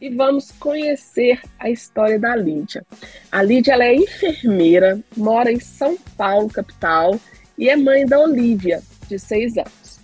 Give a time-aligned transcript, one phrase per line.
[0.00, 2.84] e vamos conhecer a história da Lídia.
[3.30, 7.18] A Lídia ela é enfermeira, mora em São Paulo, capital,
[7.58, 9.96] e é mãe da Olivia, de seis anos.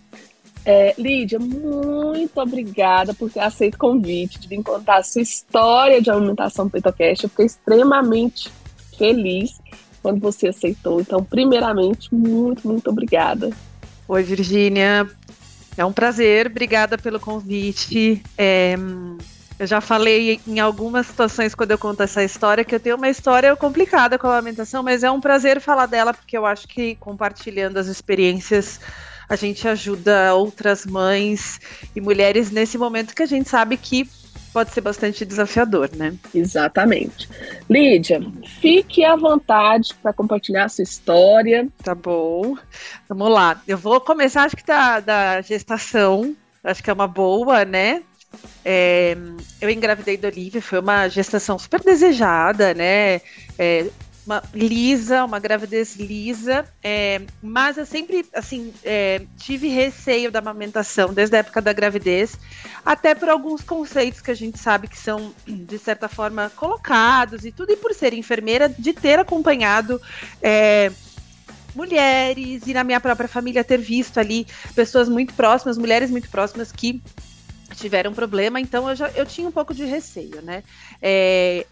[0.65, 6.01] É, Lídia, muito obrigada por ter aceito o convite de vir contar a sua história
[6.01, 7.25] de alimentação PeitoCast.
[7.25, 8.51] Eu fiquei extremamente
[8.97, 9.61] feliz
[10.01, 11.01] quando você aceitou.
[11.01, 13.51] Então, primeiramente, muito, muito obrigada.
[14.06, 15.09] Oi, Virgínia.
[15.77, 18.23] É um prazer, obrigada pelo convite.
[18.37, 18.77] É,
[19.62, 23.09] eu já falei em algumas situações quando eu conto essa história que eu tenho uma
[23.09, 26.97] história complicada com a amamentação, mas é um prazer falar dela porque eu acho que
[26.97, 28.81] compartilhando as experiências
[29.28, 31.61] a gente ajuda outras mães
[31.95, 34.05] e mulheres nesse momento que a gente sabe que
[34.53, 36.12] pode ser bastante desafiador, né?
[36.34, 37.28] Exatamente.
[37.70, 38.20] Lídia,
[38.61, 41.69] fique à vontade para compartilhar a sua história.
[41.84, 42.56] Tá bom.
[43.09, 43.62] Vamos lá.
[43.67, 46.34] Eu vou começar, acho que da, da gestação.
[46.65, 48.03] Acho que é uma boa, né?
[48.64, 49.16] É,
[49.61, 53.20] eu engravidei da Olivia, foi uma gestação super desejada, né?
[53.58, 53.86] É,
[54.25, 61.12] uma lisa, uma gravidez lisa, é, mas eu sempre, assim, é, tive receio da amamentação
[61.12, 62.38] desde a época da gravidez,
[62.86, 67.50] até por alguns conceitos que a gente sabe que são, de certa forma, colocados e
[67.50, 70.00] tudo, e por ser enfermeira, de ter acompanhado.
[70.41, 70.92] É,
[71.75, 76.70] mulheres e na minha própria família ter visto ali pessoas muito próximas, mulheres muito próximas
[76.70, 77.03] que
[77.75, 80.62] tiveram problema, então eu já eu tinha um pouco de receio, né?
[81.01, 81.67] É,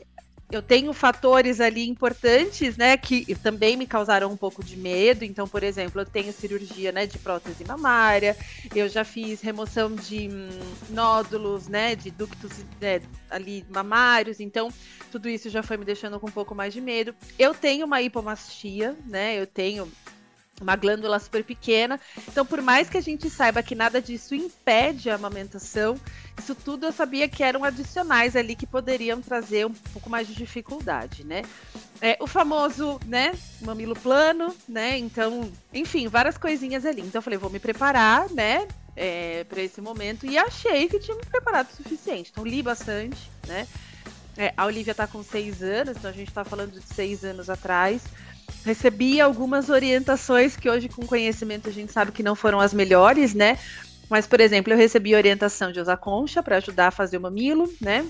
[0.50, 5.24] eu tenho fatores ali importantes, né, que também me causaram um pouco de medo.
[5.24, 8.36] Então, por exemplo, eu tenho cirurgia, né, de prótese mamária,
[8.74, 10.48] eu já fiz remoção de hum,
[10.88, 12.50] nódulos, né, de ductos
[12.80, 13.00] né,
[13.30, 14.40] ali mamários.
[14.40, 14.72] Então,
[15.12, 17.14] tudo isso já foi me deixando com um pouco mais de medo.
[17.38, 19.90] Eu tenho uma hipomastia, né, eu tenho
[20.60, 21.98] uma glândula super pequena.
[22.28, 25.98] Então, por mais que a gente saiba que nada disso impede a amamentação,
[26.38, 30.34] isso tudo eu sabia que eram adicionais ali que poderiam trazer um pouco mais de
[30.34, 31.42] dificuldade, né?
[32.00, 33.32] É, o famoso, né,
[33.62, 34.98] mamilo plano, né?
[34.98, 37.02] Então, enfim, várias coisinhas ali.
[37.02, 38.66] Então, eu falei, vou me preparar, né,
[38.96, 42.30] é, para esse momento e achei que tinha me preparado o suficiente.
[42.32, 43.66] Então, li bastante, né?
[44.36, 47.50] É, a Olivia tá com seis anos, então a gente tá falando de seis anos
[47.50, 48.02] atrás
[48.64, 53.34] recebi algumas orientações que hoje, com conhecimento, a gente sabe que não foram as melhores,
[53.34, 53.58] né?
[54.08, 57.72] Mas, por exemplo, eu recebi orientação de usar concha para ajudar a fazer o mamilo,
[57.80, 58.04] né?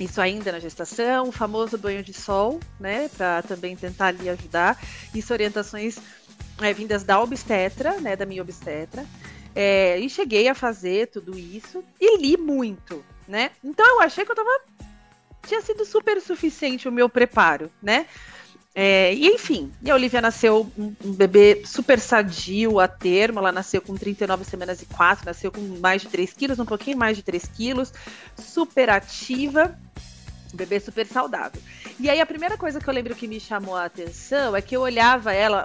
[0.00, 3.08] Isso ainda na gestação, o famoso banho de sol, né?
[3.16, 4.80] Para também tentar ali ajudar.
[5.14, 5.98] Isso orientações
[6.60, 8.16] é, vindas da obstetra, né?
[8.16, 9.04] Da minha obstetra.
[9.54, 13.50] É, e cheguei a fazer tudo isso e li muito, né?
[13.62, 14.50] Então eu achei que eu tava.
[15.46, 18.06] Tinha sido super suficiente o meu preparo, né?
[18.74, 23.50] É, e enfim, e a Olivia nasceu um, um, bebê super sadio a termo, ela
[23.50, 27.16] nasceu com 39 semanas e 4, nasceu com mais de 3 quilos, um pouquinho mais
[27.16, 27.92] de 3 quilos,
[28.36, 29.76] super ativa,
[30.52, 31.60] um bebê super saudável.
[31.98, 34.76] E aí a primeira coisa que eu lembro que me chamou a atenção é que
[34.76, 35.64] eu olhava ela,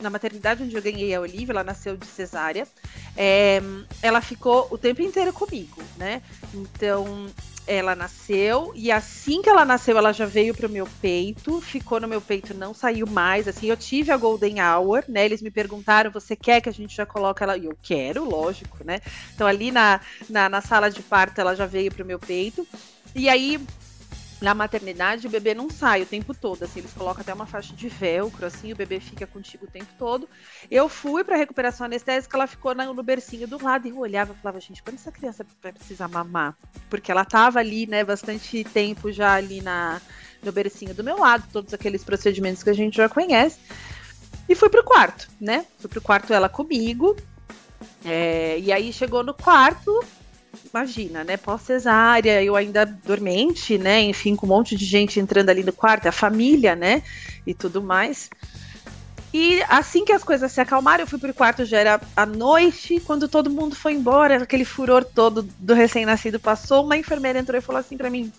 [0.00, 2.68] na maternidade onde eu ganhei a Olivia, ela nasceu de cesárea,
[3.16, 3.60] é,
[4.00, 6.22] ela ficou o tempo inteiro comigo, né?
[6.54, 7.28] Então
[7.66, 12.08] ela nasceu e assim que ela nasceu, ela já veio pro meu peito, ficou no
[12.08, 13.46] meu peito, não saiu mais.
[13.46, 15.24] Assim, eu tive a Golden Hour, né?
[15.24, 17.56] Eles me perguntaram: você quer que a gente já coloque ela?
[17.56, 19.00] E eu quero, lógico, né?
[19.34, 22.66] Então, ali na, na, na sala de parto, ela já veio pro meu peito.
[23.14, 23.60] E aí,
[24.42, 27.74] na maternidade, o bebê não sai o tempo todo, assim, eles colocam até uma faixa
[27.74, 30.28] de velcro, assim, o bebê fica contigo o tempo todo.
[30.70, 34.42] Eu fui para recuperação anestésica, ela ficou no bercinho do lado e eu olhava e
[34.42, 36.56] falava, gente, quando essa criança vai precisar mamar?
[36.90, 40.00] Porque ela tava ali, né, bastante tempo já ali na,
[40.42, 43.60] no bercinho do meu lado, todos aqueles procedimentos que a gente já conhece.
[44.48, 45.64] E fui pro quarto, né?
[45.78, 47.16] Fui pro quarto ela comigo.
[48.04, 50.04] É, e aí chegou no quarto,
[50.72, 51.36] imagina, né?
[51.36, 54.00] Pós-cesárea, eu ainda dormente, né?
[54.02, 57.02] Enfim, com um monte de gente entrando ali no quarto, a família, né?
[57.46, 58.30] E tudo mais.
[59.32, 63.00] E assim que as coisas se acalmaram, eu fui pro quarto, já era à noite,
[63.00, 67.62] quando todo mundo foi embora, aquele furor todo do recém-nascido passou, uma enfermeira entrou e
[67.62, 68.30] falou assim para mim: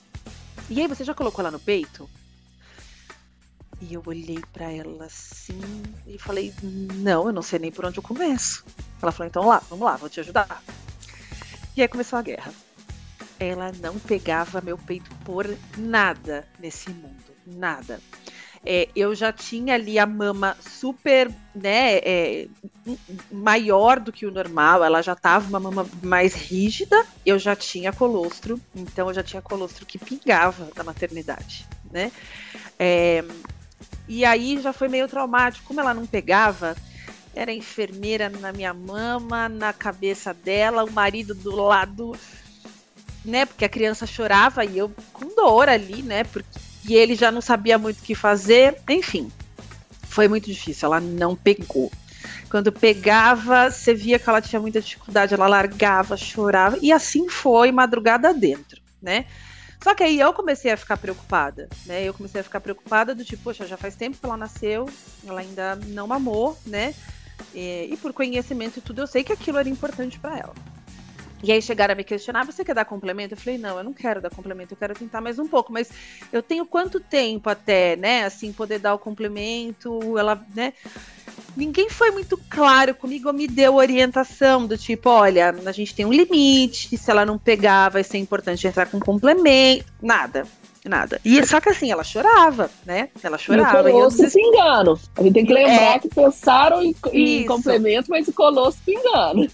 [0.70, 2.08] E aí, você já colocou ela no peito?
[3.82, 5.60] E eu olhei para ela assim
[6.06, 8.64] e falei: Não, eu não sei nem por onde eu começo.
[9.02, 10.62] Ela falou: Então lá, vamos lá, vou te ajudar.
[11.76, 12.54] E aí começou a guerra.
[13.40, 15.48] ela não pegava meu peito por
[15.78, 18.00] nada nesse mundo, nada.
[18.66, 22.48] É, eu já tinha ali a mama super, né, é,
[23.30, 27.92] maior do que o normal, ela já tava uma mama mais rígida, eu já tinha
[27.92, 32.10] colostro, então eu já tinha colostro que pingava da maternidade, né?
[32.80, 33.22] É,
[34.08, 36.74] e aí já foi meio traumático, como ela não pegava,
[37.34, 42.16] era enfermeira na minha mama, na cabeça dela, o marido do lado,
[43.26, 43.46] né?
[43.46, 46.24] Porque a criança chorava e eu com dor ali, né?
[46.24, 46.48] Porque
[46.88, 49.32] e ele já não sabia muito o que fazer, enfim.
[50.10, 51.92] Foi muito difícil, ela não pegou.
[52.50, 57.72] Quando pegava, você via que ela tinha muita dificuldade, ela largava, chorava, e assim foi
[57.72, 59.26] madrugada dentro, né?
[59.82, 62.04] Só que aí eu comecei a ficar preocupada, né?
[62.04, 64.88] Eu comecei a ficar preocupada do tipo, poxa, já faz tempo que ela nasceu,
[65.26, 66.94] ela ainda não mamou, né?
[67.54, 70.54] E, e por conhecimento e tudo, eu sei que aquilo era importante para ela.
[71.44, 73.34] E aí chegaram a me questionar, você quer dar complemento?
[73.34, 75.90] Eu falei, não, eu não quero dar complemento, eu quero tentar mais um pouco, mas
[76.32, 80.72] eu tenho quanto tempo até, né, assim, poder dar o complemento, ela, né,
[81.58, 86.14] ninguém foi muito claro comigo, me deu orientação do tipo, olha, a gente tem um
[86.14, 90.48] limite, se ela não pegar, vai ser importante entrar com complemento, nada.
[90.86, 91.20] Nada.
[91.24, 93.10] E só que assim, ela chorava, né?
[93.24, 93.90] Ela chorava.
[93.90, 95.00] E o colosso e pingando.
[95.16, 99.50] A gente tem que lembrar é, que pensaram em, em complemento, mas o colosso pingando.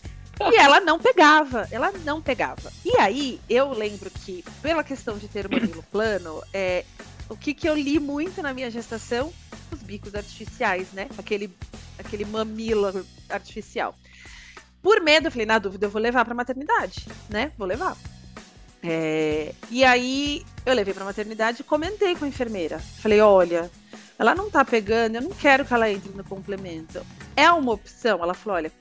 [0.52, 2.72] E ela não pegava, ela não pegava.
[2.84, 6.86] E aí, eu lembro que, pela questão de ter o mamilo plano, é,
[7.28, 9.32] o que, que eu li muito na minha gestação?
[9.72, 11.10] Os bicos artificiais, né?
[11.18, 11.54] Aquele,
[11.98, 13.94] aquele mamilo artificial.
[14.82, 17.52] Por medo, eu falei, na dúvida, eu vou levar pra maternidade, né?
[17.58, 17.98] Vou levar.
[18.82, 22.80] É, e aí, eu levei pra maternidade e comentei com a enfermeira.
[22.80, 23.70] Falei, olha,
[24.18, 27.06] ela não tá pegando, eu não quero que ela entre no complemento.
[27.36, 28.24] É uma opção?
[28.24, 28.72] Ela falou, olha,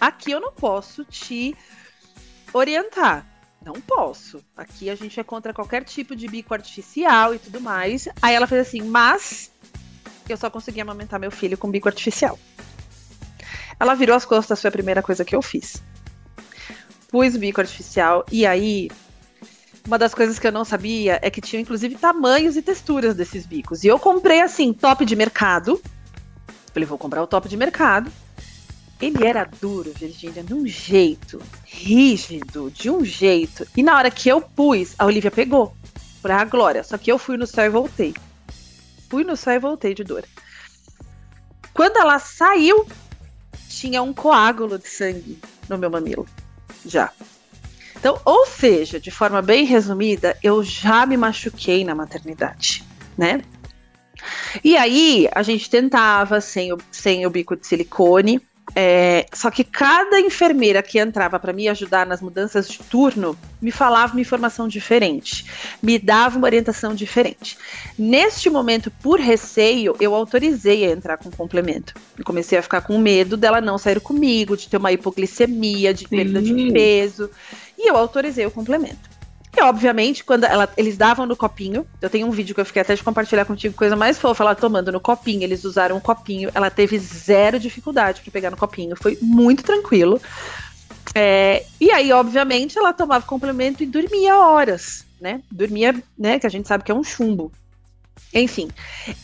[0.00, 1.56] Aqui eu não posso te
[2.52, 3.26] orientar.
[3.64, 4.44] Não posso.
[4.56, 8.08] Aqui a gente é contra qualquer tipo de bico artificial e tudo mais.
[8.20, 9.50] Aí ela fez assim, mas
[10.28, 12.38] eu só consegui amamentar meu filho com bico artificial.
[13.80, 15.82] Ela virou as costas, foi a primeira coisa que eu fiz.
[17.08, 18.90] Pus o bico artificial e aí
[19.86, 23.44] uma das coisas que eu não sabia é que tinha inclusive tamanhos e texturas desses
[23.46, 23.84] bicos.
[23.84, 25.80] E eu comprei assim, top de mercado.
[26.72, 28.10] Falei, vou comprar o top de mercado.
[29.00, 33.66] Ele era duro, Virgínia, de um jeito, rígido, de um jeito.
[33.76, 35.76] E na hora que eu pus, a Olivia pegou.
[36.22, 36.82] Pra a glória.
[36.82, 38.14] Só que eu fui no céu e voltei.
[39.10, 40.24] Fui no céu e voltei de dor.
[41.74, 42.86] Quando ela saiu,
[43.68, 45.38] tinha um coágulo de sangue
[45.68, 46.26] no meu mamilo.
[46.86, 47.12] Já.
[48.04, 52.84] Então, ou seja, de forma bem resumida, eu já me machuquei na maternidade,
[53.16, 53.40] né?
[54.62, 58.42] E aí, a gente tentava sem o, sem o bico de silicone,
[58.76, 63.70] é, só que cada enfermeira que entrava para me ajudar nas mudanças de turno me
[63.70, 65.46] falava uma informação diferente,
[65.82, 67.56] me dava uma orientação diferente.
[67.98, 71.94] Neste momento, por receio, eu autorizei a entrar com complemento.
[72.18, 76.08] Eu comecei a ficar com medo dela não sair comigo, de ter uma hipoglicemia, de
[76.08, 76.54] perda Sim.
[76.54, 77.30] de peso,
[77.78, 79.14] e eu autorizei o complemento.
[79.56, 82.82] E, obviamente, quando ela, eles davam no copinho, eu tenho um vídeo que eu fiquei
[82.82, 86.50] até de compartilhar contigo, coisa mais fofa, ela tomando no copinho, eles usaram um copinho,
[86.54, 90.20] ela teve zero dificuldade para pegar no copinho, foi muito tranquilo.
[91.14, 95.40] É, e aí, obviamente, ela tomava complemento e dormia horas, né?
[95.50, 96.40] Dormia, né?
[96.40, 97.52] Que a gente sabe que é um chumbo.
[98.34, 98.68] Enfim,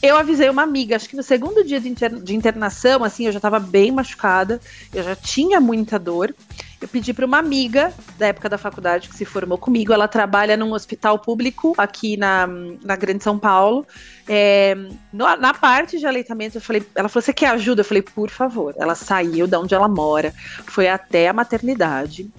[0.00, 3.38] eu avisei uma amiga, acho que no segundo dia de, de internação, assim, eu já
[3.38, 4.60] estava bem machucada,
[4.94, 6.32] eu já tinha muita dor.
[6.80, 9.92] Eu pedi para uma amiga da época da faculdade que se formou comigo.
[9.92, 13.86] Ela trabalha num hospital público aqui na, na Grande São Paulo.
[14.26, 14.74] É,
[15.12, 17.82] no, na parte de aleitamento, eu falei, ela falou: Você quer ajuda?
[17.82, 18.74] Eu falei, por favor.
[18.78, 20.32] Ela saiu de onde ela mora,
[20.64, 22.30] foi até a maternidade.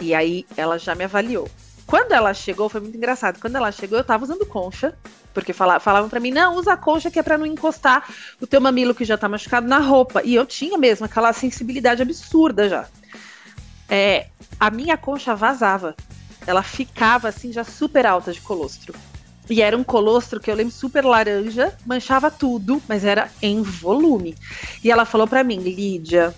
[0.00, 1.46] E aí ela já me avaliou.
[1.88, 3.40] Quando ela chegou, foi muito engraçado.
[3.40, 4.96] Quando ela chegou, eu tava usando concha,
[5.34, 8.08] porque falavam, falavam para mim, não, usa a concha que é para não encostar
[8.40, 10.22] o teu mamilo que já tá machucado na roupa.
[10.22, 12.86] E eu tinha mesmo aquela sensibilidade absurda já
[13.88, 14.26] é,
[14.60, 15.96] a minha concha vazava.
[16.46, 18.94] Ela ficava assim, já super alta de colostro.
[19.48, 24.36] E era um colostro que eu lembro super laranja, manchava tudo, mas era em volume.
[24.84, 26.34] E ela falou para mim, Lídia,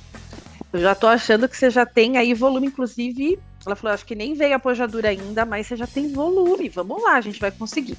[0.72, 3.38] eu já tô achando que você já tem aí volume, inclusive.
[3.64, 6.68] Ela falou, acho que nem veio a pojadura ainda, mas você já tem volume.
[6.70, 7.98] Vamos lá, a gente vai conseguir.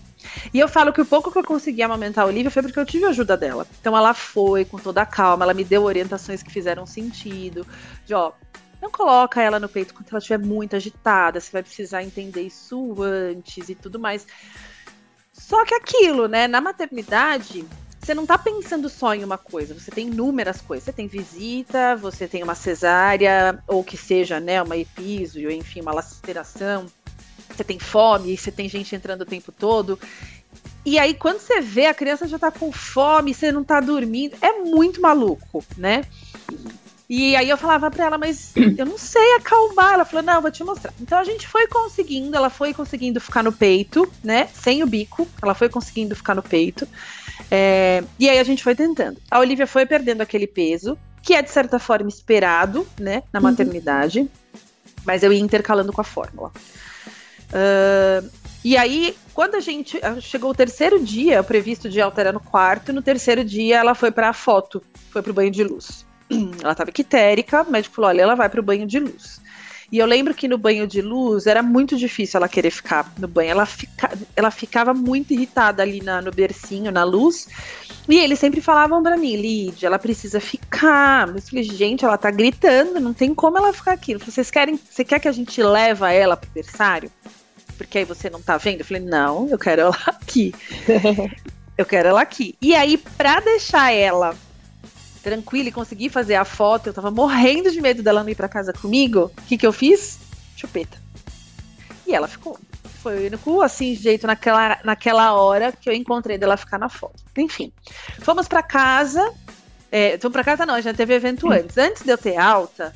[0.52, 2.86] E eu falo que o pouco que eu consegui amamentar a Olivia foi porque eu
[2.86, 3.68] tive a ajuda dela.
[3.80, 7.66] Então ela foi com toda a calma, ela me deu orientações que fizeram sentido.
[8.06, 8.32] De ó,
[8.82, 12.96] não coloca ela no peito quando ela estiver muito agitada, você vai precisar entender isso
[13.04, 14.26] antes e tudo mais.
[15.32, 16.48] Só que aquilo, né?
[16.48, 17.64] Na maternidade,
[18.02, 20.86] você não tá pensando só em uma coisa, você tem inúmeras coisas.
[20.86, 25.94] Você tem visita, você tem uma cesárea, ou que seja, né, uma epísio, enfim, uma
[25.94, 26.88] laceração.
[27.50, 30.00] você tem fome, você tem gente entrando o tempo todo.
[30.84, 34.36] E aí, quando você vê, a criança já tá com fome, você não tá dormindo.
[34.42, 36.04] É muito maluco, né?
[37.08, 39.94] E aí eu falava para ela, mas eu não sei acalmar.
[39.94, 40.92] Ela falou, não, vou te mostrar.
[41.00, 44.48] Então a gente foi conseguindo, ela foi conseguindo ficar no peito, né?
[44.48, 46.88] Sem o bico, ela foi conseguindo ficar no peito.
[47.54, 49.18] É, e aí a gente foi tentando.
[49.30, 53.24] A Olivia foi perdendo aquele peso, que é de certa forma esperado, né?
[53.34, 53.44] Na uhum.
[53.44, 54.30] maternidade.
[55.04, 56.52] Mas eu ia intercalando com a fórmula.
[57.50, 58.30] Uh,
[58.64, 63.02] e aí, quando a gente chegou o terceiro dia, previsto de alterar no quarto, no
[63.02, 66.06] terceiro dia ela foi para a foto, foi para o banho de luz.
[66.62, 69.42] ela estava quitérica, o médico falou: olha, ela vai para o banho de luz.
[69.92, 73.28] E eu lembro que no banho de luz era muito difícil ela querer ficar no
[73.28, 73.52] banho.
[73.52, 77.50] Ela, fica, ela ficava muito irritada ali na, no bercinho, na luz.
[78.08, 81.28] E eles sempre falavam para mim, Lídia, ela precisa ficar.
[81.28, 84.16] Eu falei, gente, ela tá gritando, não tem como ela ficar aqui.
[84.16, 87.12] Vocês querem, você quer que a gente leva ela pro berçário?
[87.78, 88.80] Porque aí você não tá vendo?
[88.80, 90.54] Eu falei, não, eu quero ela aqui.
[91.78, 92.56] eu quero ela aqui.
[92.62, 94.36] E aí, pra deixar ela
[95.22, 98.50] tranquila e conseguir fazer a foto, eu tava morrendo de medo dela não ir para
[98.50, 99.32] casa comigo.
[99.38, 100.20] O que que eu fiz?
[100.56, 100.98] Chupeta.
[102.06, 102.60] E ela ficou.
[103.02, 107.24] Foi o único assim jeito naquela, naquela hora que eu encontrei dela ficar na foto.
[107.38, 107.72] Enfim,
[108.20, 109.34] fomos para casa.
[109.92, 111.52] É, fomos para casa não, já teve evento hum.
[111.52, 111.78] antes.
[111.78, 112.94] Antes de eu ter alta,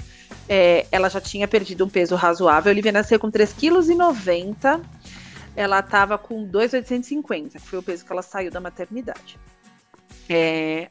[0.47, 2.69] é, ela já tinha perdido um peso razoável.
[2.69, 4.81] A Olivia nasceu com 3,90 kg.
[5.55, 9.39] Ela estava com 2,850, que foi o peso que ela saiu da maternidade.
[10.29, 10.89] É,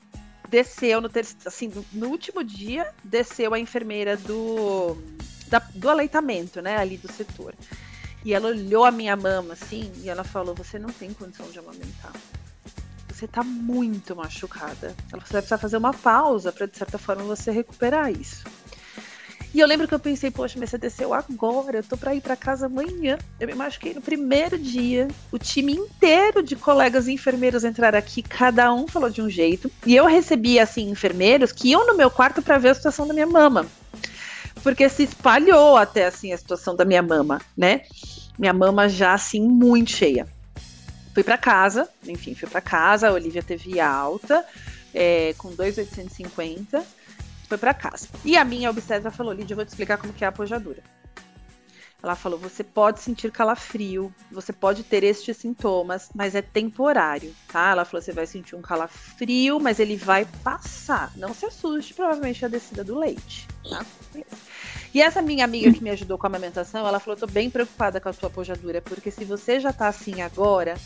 [0.54, 4.96] desceu no, ter, assim, no último dia, desceu a enfermeira do,
[5.48, 7.52] da, do aleitamento, né, ali do setor.
[8.24, 11.58] E ela olhou a minha mama, assim, e ela falou: Você não tem condição de
[11.58, 12.12] amamentar.
[13.08, 14.94] Você tá muito machucada.
[15.12, 18.44] Ela vai precisar fazer uma pausa para, de certa forma, você recuperar isso.
[19.54, 22.20] E eu lembro que eu pensei, poxa, mas você desceu agora, eu tô pra ir
[22.20, 23.16] pra casa amanhã.
[23.38, 25.06] Eu me machuquei no primeiro dia.
[25.30, 29.70] O time inteiro de colegas enfermeiros entraram aqui, cada um falou de um jeito.
[29.86, 33.14] E eu recebi, assim, enfermeiros que iam no meu quarto para ver a situação da
[33.14, 33.64] minha mama.
[34.60, 37.82] Porque se espalhou até, assim, a situação da minha mama, né?
[38.36, 40.26] Minha mama já, assim, muito cheia.
[41.14, 44.44] Fui para casa, enfim, fui para casa, a Olivia teve alta,
[44.92, 47.03] é, com 2,850
[47.48, 48.08] foi para casa.
[48.24, 50.82] E a minha obstetra falou: Lídia, eu vou te explicar como que é a apojadura.
[52.04, 57.70] Ela falou: você pode sentir calafrio, você pode ter estes sintomas, mas é temporário, tá?
[57.70, 61.10] Ela falou: você vai sentir um calafrio, mas ele vai passar.
[61.16, 63.86] Não se assuste, provavelmente é a descida do leite, tá?
[64.92, 67.98] E essa minha amiga que me ajudou com a amamentação, ela falou: tô bem preocupada
[67.98, 70.76] com a sua apojadura, porque se você já tá assim agora,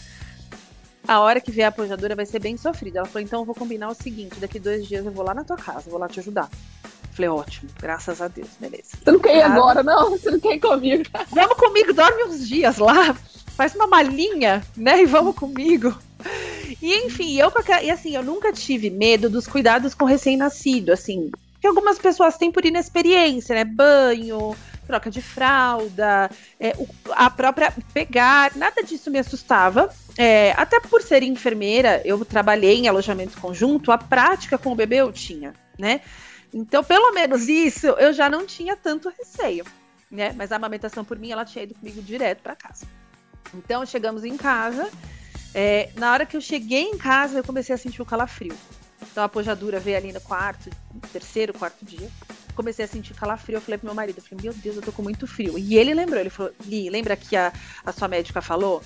[1.08, 2.98] a hora que vier a apoiadora vai ser bem sofrida.
[2.98, 5.42] Ela falou, então eu vou combinar o seguinte, daqui dois dias eu vou lá na
[5.42, 6.50] tua casa, vou lá te ajudar.
[7.12, 8.90] Falei, ótimo, graças a Deus, beleza.
[9.02, 10.10] Você não quer ir agora, não?
[10.10, 11.04] Você não quer ir comigo?
[11.30, 13.16] Vamos comigo, dorme uns dias lá,
[13.56, 15.98] faz uma malinha, né, e vamos comigo.
[16.82, 17.50] E enfim, eu
[17.82, 22.52] e assim, eu nunca tive medo dos cuidados com recém-nascido, assim, que algumas pessoas têm
[22.52, 24.54] por inexperiência, né, banho,
[24.86, 26.76] troca de fralda, é,
[27.12, 29.90] a própria pegar, nada disso me assustava.
[30.20, 34.96] É, até por ser enfermeira, eu trabalhei em alojamento conjunto, a prática com o bebê
[34.96, 36.00] eu tinha, né?
[36.52, 39.64] Então, pelo menos isso, eu já não tinha tanto receio,
[40.10, 40.34] né?
[40.36, 42.84] Mas a amamentação por mim, ela tinha ido comigo direto para casa.
[43.54, 44.90] Então, chegamos em casa.
[45.54, 48.56] É, na hora que eu cheguei em casa, eu comecei a sentir o calafrio.
[49.00, 50.68] Então, a apojadura veio ali no quarto,
[51.12, 52.10] terceiro, quarto dia
[52.58, 54.90] comecei a sentir calafrio, eu falei pro meu marido, eu falei, meu Deus, eu tô
[54.90, 55.56] com muito frio.
[55.56, 57.52] E ele lembrou, ele falou, Li, lembra que a,
[57.86, 58.82] a sua médica falou?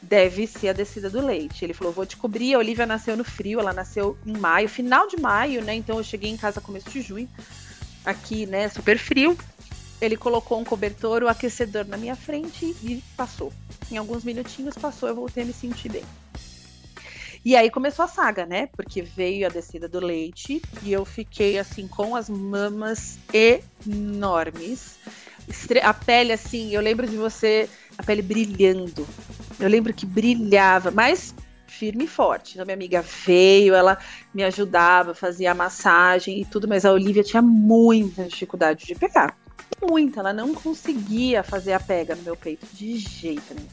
[0.00, 1.64] Deve ser a descida do leite.
[1.64, 5.08] Ele falou, vou te cobrir, a Olivia nasceu no frio, ela nasceu em maio, final
[5.08, 5.74] de maio, né?
[5.74, 7.28] Então eu cheguei em casa começo de junho,
[8.04, 9.36] aqui, né, super frio.
[10.00, 13.52] Ele colocou um cobertor, o um aquecedor na minha frente e passou.
[13.90, 16.04] Em alguns minutinhos passou, eu voltei a me sentir bem.
[17.46, 18.68] E aí começou a saga, né?
[18.76, 24.98] Porque veio a descida do leite e eu fiquei assim com as mamas enormes.
[25.80, 29.06] A pele assim, eu lembro de você, a pele brilhando.
[29.60, 31.36] Eu lembro que brilhava, mas
[31.68, 32.54] firme e forte.
[32.54, 33.96] Então, minha amiga veio, ela
[34.34, 39.38] me ajudava, fazia a massagem e tudo, mas a Olivia tinha muita dificuldade de pegar.
[39.88, 43.68] Muita, ela não conseguia fazer a pega no meu peito de jeito nenhum.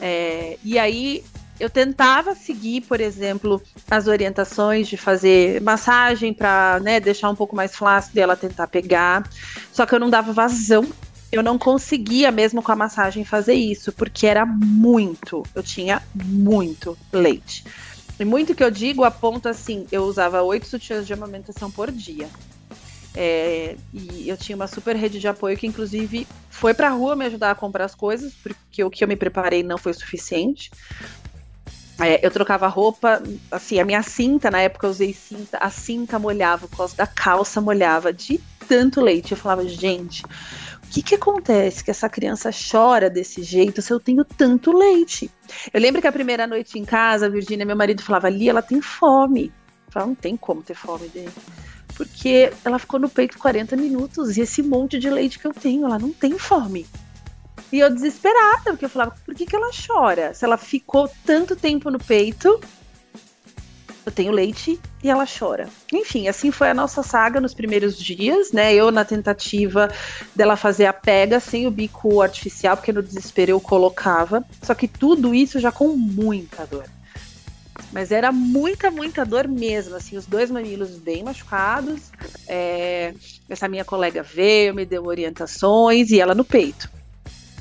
[0.00, 1.24] É, e aí
[1.60, 3.60] eu tentava seguir, por exemplo,
[3.90, 8.66] as orientações de fazer massagem para né, deixar um pouco mais flácido e ela tentar
[8.68, 9.28] pegar.
[9.72, 10.86] Só que eu não dava vazão.
[11.30, 15.42] Eu não conseguia mesmo com a massagem fazer isso, porque era muito.
[15.54, 17.64] Eu tinha muito leite.
[18.18, 21.90] E muito que eu digo a ponto assim, eu usava oito sutiãs de amamentação por
[21.92, 22.28] dia.
[23.20, 27.24] É, e eu tinha uma super rede de apoio que, inclusive, foi pra rua me
[27.24, 30.70] ajudar a comprar as coisas, porque o que eu me preparei não foi suficiente.
[32.00, 36.18] É, eu trocava roupa, assim, a minha cinta, na época eu usei cinta, a cinta
[36.18, 39.32] molhava, o cos da calça molhava de tanto leite.
[39.32, 43.98] Eu falava, gente, o que, que acontece que essa criança chora desse jeito se eu
[43.98, 45.30] tenho tanto leite?
[45.72, 48.80] Eu lembro que a primeira noite em casa, Virgínia, meu marido, falava, ali ela tem
[48.80, 49.52] fome.
[49.86, 51.32] Eu falava, não tem como ter fome dele
[51.98, 55.84] porque ela ficou no peito 40 minutos e esse monte de leite que eu tenho,
[55.84, 56.86] ela não tem fome.
[57.70, 60.32] E eu desesperada, porque eu falava, por que, que ela chora?
[60.32, 62.60] Se ela ficou tanto tempo no peito,
[64.08, 65.68] eu tenho leite e ela chora.
[65.92, 68.74] Enfim, assim foi a nossa saga nos primeiros dias, né?
[68.74, 69.92] Eu na tentativa
[70.34, 74.42] dela fazer a pega sem o bico artificial, porque no desespero eu colocava.
[74.62, 76.86] Só que tudo isso já com muita dor.
[77.92, 82.10] Mas era muita, muita dor mesmo, assim, os dois mamilos bem machucados.
[82.46, 83.14] É,
[83.48, 86.90] essa minha colega veio, me deu orientações e ela no peito.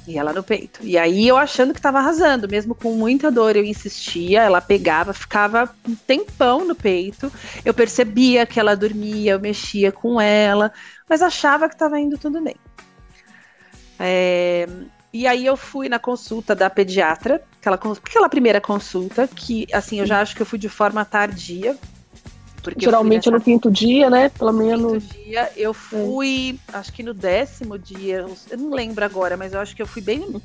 [0.08, 0.80] E ela no peito.
[0.82, 5.12] E aí eu achando que estava arrasando, mesmo com muita dor, eu insistia, ela pegava,
[5.12, 7.32] ficava um tempão no peito.
[7.66, 10.72] Eu percebia que ela dormia, eu mexia com ela,
[11.10, 12.56] mas achava que estava indo tudo bem.
[14.00, 14.66] É,
[15.12, 20.06] e aí eu fui na consulta da pediatra, aquela, aquela primeira consulta, que assim, eu
[20.06, 21.78] já acho que eu fui de forma tardia.
[22.78, 24.30] Geralmente no quinto dia, né?
[24.30, 25.04] Pelo menos.
[25.04, 26.78] Quinto dia, eu fui, é.
[26.78, 30.02] acho que no décimo dia, eu não lembro agora, mas eu acho que eu fui
[30.02, 30.20] bem.
[30.20, 30.42] Uhum.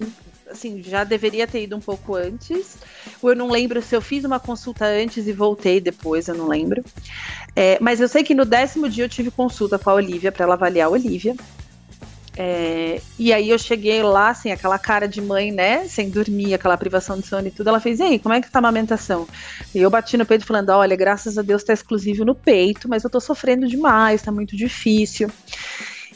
[0.51, 2.77] Assim, já deveria ter ido um pouco antes.
[3.23, 6.47] Ou eu não lembro se eu fiz uma consulta antes e voltei depois, eu não
[6.47, 6.85] lembro.
[7.57, 10.45] É, mas eu sei que no décimo dia eu tive consulta com a Olivia para
[10.45, 11.35] ela avaliar a Olivia.
[12.45, 15.87] É, e aí eu cheguei lá, assim, aquela cara de mãe, né?
[15.87, 17.69] Sem dormir, aquela privação de sono e tudo.
[17.69, 19.29] Ela fez, e aí, como é que tá a amamentação?
[19.73, 23.05] E eu bati no peito falando, olha, graças a Deus tá exclusivo no peito, mas
[23.05, 25.31] eu tô sofrendo demais, tá muito difícil.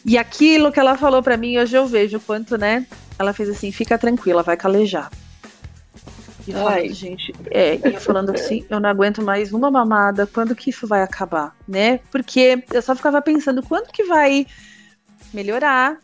[0.05, 2.85] E aquilo que ela falou para mim, hoje eu vejo o quanto, né?
[3.17, 5.13] Ela fez assim, fica tranquila, vai calejar.
[6.45, 6.89] E falando, Ai.
[6.89, 10.89] gente, é, e eu falando assim, eu não aguento mais uma mamada, quando que isso
[10.89, 12.01] vai acabar, né?
[12.11, 14.45] Porque eu só ficava pensando, quando que vai
[15.33, 15.99] melhorar.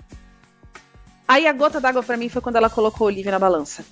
[1.32, 3.82] Aí a gota d'água para mim foi quando ela colocou Olivia na balança.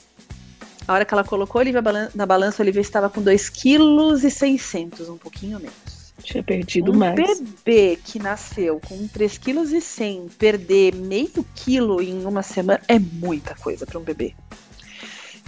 [0.86, 1.80] A hora que ela colocou Olivia
[2.14, 6.12] na balança, a Olivia estava com 2,6 kg, um pouquinho menos.
[6.22, 7.18] Tinha perdido um mais.
[7.18, 13.54] Um bebê que nasceu com 3,1 kg, perder meio quilo em uma semana é muita
[13.54, 14.34] coisa para um bebê.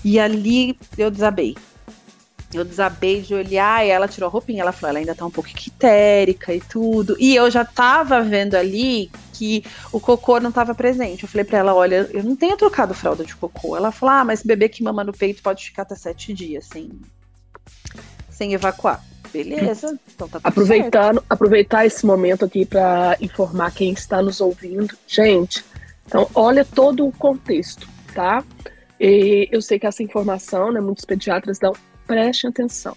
[0.02, 1.55] E ali eu desabei.
[2.53, 4.62] Eu desabei de olhar e ela tirou a roupinha.
[4.62, 7.17] Ela falou, ela ainda tá um pouco quitérica e tudo.
[7.19, 11.23] E eu já tava vendo ali que o cocô não estava presente.
[11.23, 13.77] Eu falei para ela, olha, eu não tenho trocado fralda de cocô.
[13.77, 16.91] Ela falou, ah, mas bebê que mama no peito pode ficar até sete dias sem,
[18.31, 19.03] sem evacuar.
[19.33, 21.25] Beleza, então tá Aproveitando, certo.
[21.31, 24.95] aproveitar esse momento aqui para informar quem está nos ouvindo.
[25.07, 25.65] Gente,
[26.07, 28.45] então olha todo o contexto, tá?
[29.01, 31.73] E eu sei que essa informação, né, muitos pediatras dão,
[32.07, 32.97] prestem atenção.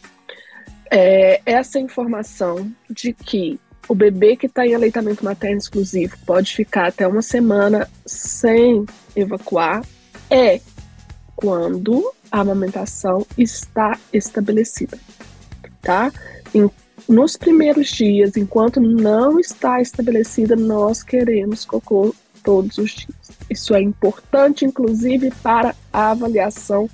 [0.91, 6.87] É, essa informação de que o bebê que está em aleitamento materno exclusivo pode ficar
[6.87, 9.83] até uma semana sem evacuar
[10.29, 10.59] é
[11.35, 14.97] quando a amamentação está estabelecida,
[15.81, 16.11] tá?
[16.53, 16.69] Em,
[17.07, 23.15] nos primeiros dias, enquanto não está estabelecida, nós queremos cocô todos os dias.
[23.49, 26.89] Isso é importante, inclusive, para a avaliação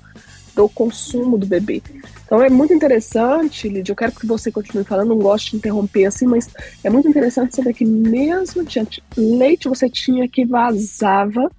[0.54, 1.82] do consumo do bebê.
[2.24, 6.06] Então é muito interessante, Lídia, eu quero que você continue falando, não gosto de interromper
[6.06, 6.48] assim, mas
[6.82, 11.50] é muito interessante saber que mesmo diante leite você tinha que vazava,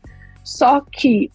[0.44, 1.32] só que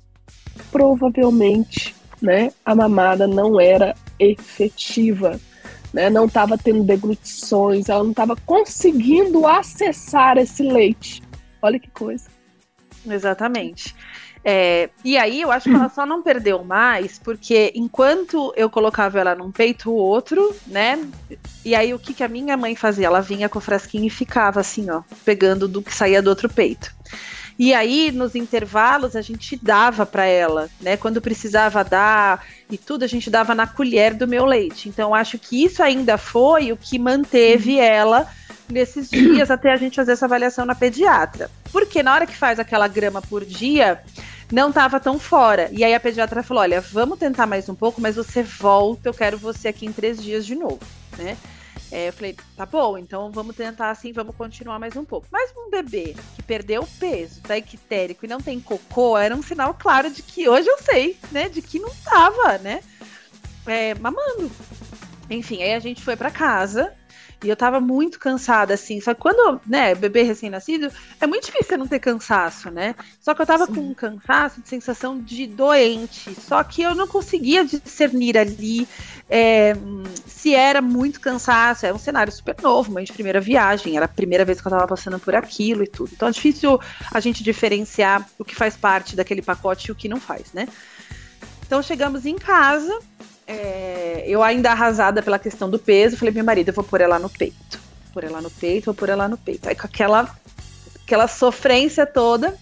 [0.73, 5.39] provavelmente, né, a mamada não era efetiva,
[5.93, 11.23] né, não estava tendo deglutições, ela não estava conseguindo acessar esse leite.
[11.63, 12.29] Olha que coisa.
[13.07, 13.95] Exatamente.
[14.51, 19.21] É, e aí eu acho que ela só não perdeu mais, porque enquanto eu colocava
[19.21, 21.07] ela num peito o outro, né?
[21.63, 23.09] E aí o que, que a minha mãe fazia?
[23.09, 26.49] Ela vinha com o frasquinho e ficava assim, ó, pegando do que saía do outro
[26.49, 26.91] peito.
[27.59, 30.97] E aí, nos intervalos, a gente dava para ela, né?
[30.97, 34.89] Quando precisava dar e tudo, a gente dava na colher do meu leite.
[34.89, 38.27] Então, acho que isso ainda foi o que manteve ela
[38.71, 41.51] nesses dias até a gente fazer essa avaliação na pediatra.
[41.71, 44.01] Porque na hora que faz aquela grama por dia,
[44.51, 45.69] não estava tão fora.
[45.73, 49.15] E aí a pediatra falou: olha, vamos tentar mais um pouco, mas você volta, eu
[49.15, 50.81] quero você aqui em três dias de novo,
[51.17, 51.37] né?
[51.91, 55.27] É, eu falei, tá bom, então vamos tentar assim, vamos continuar mais um pouco.
[55.31, 59.73] Mas um bebê que perdeu peso, tá ictérico e não tem cocô, era um sinal
[59.73, 61.49] claro de que hoje eu sei, né?
[61.49, 62.83] De que não tava, né?
[63.67, 64.51] É, mamando.
[65.31, 66.93] Enfim, aí a gente foi para casa
[67.43, 69.01] E eu tava muito cansada, assim.
[69.01, 72.97] Só que quando, né, bebê recém-nascido, é muito difícil não ter cansaço, né?
[73.21, 73.75] Só que eu tava Sim.
[73.75, 76.35] com um cansaço de sensação de doente.
[76.35, 78.89] Só que eu não conseguia discernir ali
[79.31, 79.77] é,
[80.27, 81.87] se era muito cansaço.
[81.87, 83.97] Era um cenário super novo, mãe de primeira viagem.
[83.97, 86.11] Era a primeira vez que eu tava passando por aquilo e tudo.
[86.13, 86.81] Então é difícil
[87.13, 90.67] a gente diferenciar o que faz parte daquele pacote e o que não faz, né?
[91.69, 92.99] Então chegamos em casa,
[93.49, 97.19] é, eu ainda arrasada pela questão do peso, falei meu marido, eu vou pôr ela
[97.19, 97.81] no peito.
[98.05, 99.67] Vou pôr ela no peito, vou pôr ela no peito.
[99.67, 100.31] Aí com aquela,
[101.03, 102.55] aquela sofrência toda,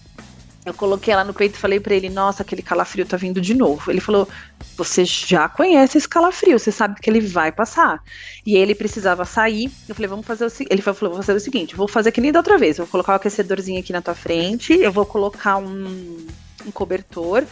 [0.65, 3.53] eu coloquei ela no peito e falei para ele, nossa, aquele calafrio tá vindo de
[3.53, 3.91] novo.
[3.91, 4.29] Ele falou,
[4.77, 8.01] você já conhece esse calafrio, você sabe que ele vai passar.
[8.45, 9.69] E ele precisava sair.
[9.89, 10.73] Eu falei, vamos fazer o seguinte.
[10.73, 12.77] Ele falou, vou fazer o seguinte, vou fazer que nem da outra vez.
[12.77, 16.27] Eu vou colocar o aquecedorzinho aqui na tua frente, eu vou colocar um,
[16.65, 17.43] um cobertor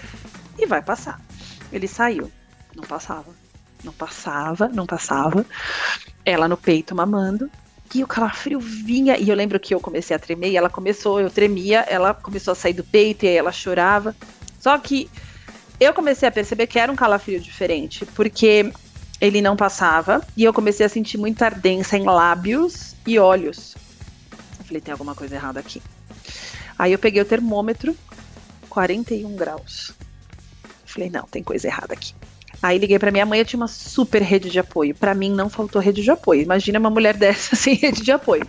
[0.58, 1.20] e vai passar.
[1.72, 2.32] Ele saiu.
[2.76, 3.32] Não passava.
[3.84, 5.46] Não passava, não passava.
[6.24, 7.50] Ela no peito mamando.
[7.94, 9.18] E o calafrio vinha.
[9.18, 12.52] E eu lembro que eu comecei a tremer e ela começou, eu tremia, ela começou
[12.52, 14.16] a sair do peito e aí ela chorava.
[14.60, 15.10] Só que
[15.80, 18.72] eu comecei a perceber que era um calafrio diferente, porque
[19.22, 23.76] ele não passava e eu comecei a sentir muita ardência em lábios e olhos.
[24.60, 25.82] Eu falei, tem alguma coisa errada aqui.
[26.78, 27.96] Aí eu peguei o termômetro,
[28.70, 29.94] 41 graus.
[30.86, 32.14] Falei, não, tem coisa errada aqui.
[32.62, 34.96] Aí liguei para minha mãe, eu tinha uma super rede de apoio.
[34.96, 36.42] Para mim não faltou rede de apoio.
[36.42, 38.46] Imagina uma mulher dessa sem rede de apoio.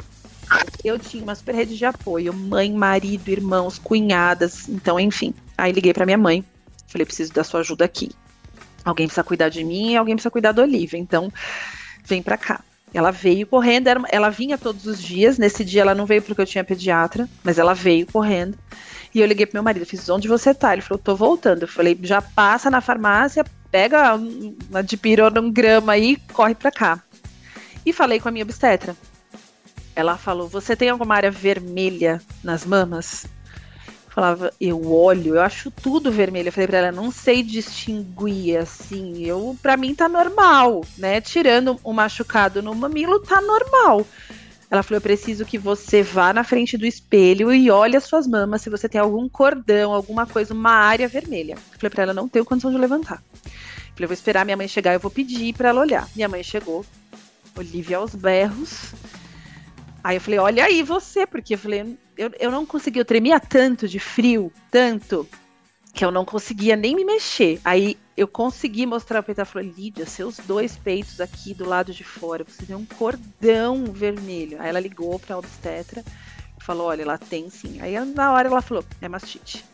[0.85, 5.35] Eu tinha uma super rede de apoio, mãe, marido, irmãos, cunhadas, então enfim.
[5.59, 6.45] Aí liguei para minha mãe,
[6.87, 8.11] falei, preciso da sua ajuda aqui.
[8.85, 11.33] Alguém precisa cuidar de mim e alguém precisa cuidar da Olivia, então
[12.05, 12.61] vem para cá.
[12.95, 15.37] Ela veio correndo, ela vinha todos os dias.
[15.37, 18.57] Nesse dia ela não veio porque eu tinha pediatra, mas ela veio correndo.
[19.17, 20.75] E eu liguei pro meu marido, fiz, onde você tá?
[20.75, 21.63] Ele falou, tô voltando.
[21.63, 25.01] Eu falei, já passa na farmácia, pega uma de
[25.41, 27.03] um grama aí, corre pra cá.
[27.87, 28.95] E falei com a minha obstetra.
[29.95, 33.25] Ela falou, você tem alguma área vermelha nas mamas?
[34.11, 36.49] Falava, eu olho, eu acho tudo vermelho.
[36.49, 41.23] Eu falei pra ela, não sei distinguir, assim, eu, pra mim tá normal, né?
[41.23, 44.07] Tirando o machucado no mamilo, tá normal.
[44.71, 48.27] Ela falou: Eu preciso que você vá na frente do espelho e olhe as suas
[48.27, 51.55] mamas se você tem algum cordão, alguma coisa, uma área vermelha.
[51.55, 53.23] Eu falei pra ela: Não tenho condição de levantar.
[53.45, 53.51] Eu
[53.95, 56.09] falei: Vou esperar minha mãe chegar, eu vou pedir para ela olhar.
[56.15, 56.85] Minha mãe chegou,
[57.57, 58.93] Olivia aos berros.
[60.03, 63.39] Aí eu falei: Olha aí você, porque eu falei: Eu, eu não consegui, eu tremia
[63.39, 65.29] tanto de frio, tanto,
[65.97, 67.59] que eu não conseguia nem me mexer.
[67.65, 69.41] Aí eu consegui mostrar o peito.
[69.41, 73.87] Ela falou: Lídia, seus dois peitos aqui do lado de fora, você tem um cordão
[73.87, 74.61] vermelho.
[74.61, 76.05] Aí ela ligou para a obstetra
[76.61, 77.81] e falou: Olha, ela tem sim.
[77.81, 79.65] Aí na hora ela falou: É mastite.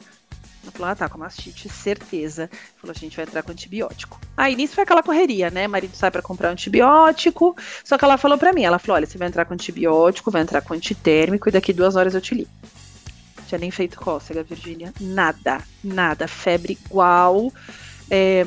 [0.62, 2.48] Ela falou: Ah, tá, com mastite, certeza.
[2.76, 4.20] Falou: A gente vai entrar com antibiótico.
[4.37, 5.66] Aí nisso foi aquela correria, né?
[5.66, 7.56] Marido sai para comprar antibiótico.
[7.82, 10.42] Só que ela falou para mim: Ela falou: Olha, você vai entrar com antibiótico, vai
[10.42, 12.50] entrar com antitérmico e daqui duas horas eu te ligo
[13.59, 14.93] nem feito cócega, Virgínia.
[15.01, 16.29] Nada, nada.
[16.29, 17.53] Febre igual
[18.11, 18.45] é,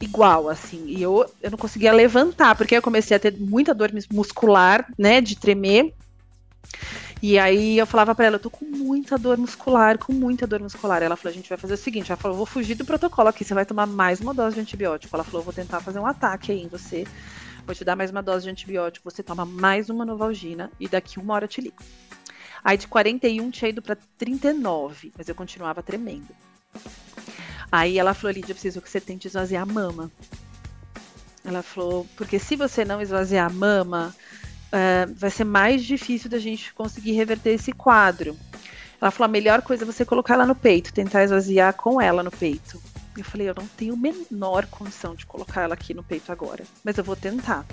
[0.00, 0.84] igual, assim.
[0.86, 5.20] E eu, eu não conseguia levantar, porque eu comecei a ter muita dor muscular, né,
[5.20, 5.94] de tremer.
[7.22, 10.60] E aí eu falava para ela, eu tô com muita dor muscular, com muita dor
[10.60, 11.02] muscular.
[11.02, 13.44] Ela falou, a gente vai fazer o seguinte, ela falou, vou fugir do protocolo aqui,
[13.44, 15.14] você vai tomar mais uma dose de antibiótico.
[15.16, 17.06] Ela falou, vou tentar fazer um ataque aí em você,
[17.64, 21.18] vou te dar mais uma dose de antibiótico, você toma mais uma Novalgina e daqui
[21.18, 21.82] uma hora eu te ligo.
[22.66, 26.26] Aí de 41 tinha ido para 39, mas eu continuava tremendo.
[27.70, 30.10] Aí ela falou, Lídia, eu preciso que você tente esvaziar a mama.
[31.44, 34.12] Ela falou, porque se você não esvaziar a mama,
[34.66, 38.36] uh, vai ser mais difícil da gente conseguir reverter esse quadro.
[39.00, 42.20] Ela falou, a melhor coisa é você colocar ela no peito, tentar esvaziar com ela
[42.20, 42.82] no peito.
[43.16, 46.64] Eu falei, eu não tenho a menor condição de colocar ela aqui no peito agora,
[46.82, 47.64] mas eu vou tentar.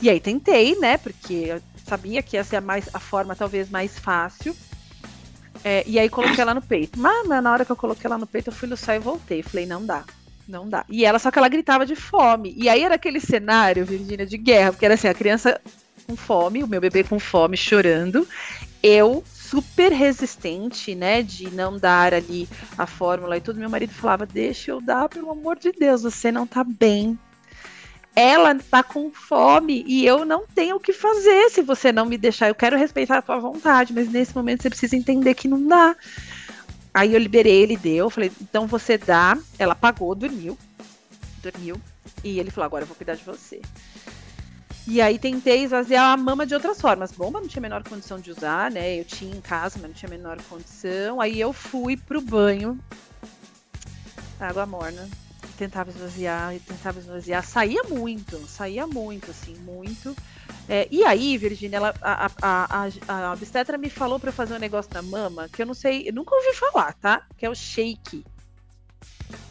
[0.00, 0.96] E aí tentei, né?
[0.96, 1.60] Porque
[1.90, 4.56] sabia que ia ser a, mais, a forma talvez mais fácil.
[5.64, 6.98] É, e aí coloquei ela no peito.
[6.98, 9.42] Mas na hora que eu coloquei ela no peito, eu fui no céu e voltei.
[9.42, 10.04] Falei, não dá.
[10.48, 10.84] Não dá.
[10.88, 12.54] E ela, só que ela gritava de fome.
[12.56, 15.60] E aí era aquele cenário, Virgínia, de guerra, porque era assim, a criança
[16.06, 18.26] com fome, o meu bebê com fome, chorando.
[18.82, 22.48] Eu super resistente, né, de não dar ali
[22.78, 23.58] a fórmula e tudo.
[23.58, 27.18] Meu marido falava: "Deixa eu dar, pelo amor de Deus, você não tá bem
[28.14, 32.18] ela está com fome e eu não tenho o que fazer se você não me
[32.18, 32.48] deixar.
[32.48, 35.96] Eu quero respeitar a tua vontade, mas nesse momento você precisa entender que não dá.
[36.92, 39.38] Aí eu liberei, ele deu, falei, então você dá.
[39.58, 40.58] Ela pagou, dormiu.
[41.42, 41.80] Dormiu.
[42.24, 43.62] E ele falou, agora eu vou cuidar de você.
[44.86, 47.12] E aí tentei esvaziar a mama de outras formas.
[47.12, 48.98] Bomba não tinha a menor condição de usar, né?
[48.98, 51.20] Eu tinha em casa, mas não tinha a menor condição.
[51.20, 52.78] Aí eu fui pro banho.
[54.40, 55.08] Água morna
[55.60, 57.44] tentava esvaziar tentava esvaziar.
[57.44, 60.16] Saía muito, saía muito, assim, muito.
[60.66, 64.58] É, e aí, Virginia, ela, a, a, a, a obstetra me falou para fazer um
[64.58, 67.26] negócio na mama que eu não sei, eu nunca ouvi falar, tá?
[67.36, 68.24] Que é o shake.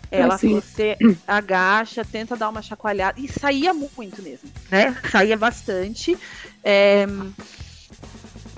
[0.10, 0.56] Ela assim.
[0.56, 3.20] você agacha, tenta dar uma chacoalhada.
[3.20, 4.98] E saía muito mesmo, né?
[5.12, 6.18] Saía bastante.
[6.64, 7.06] É,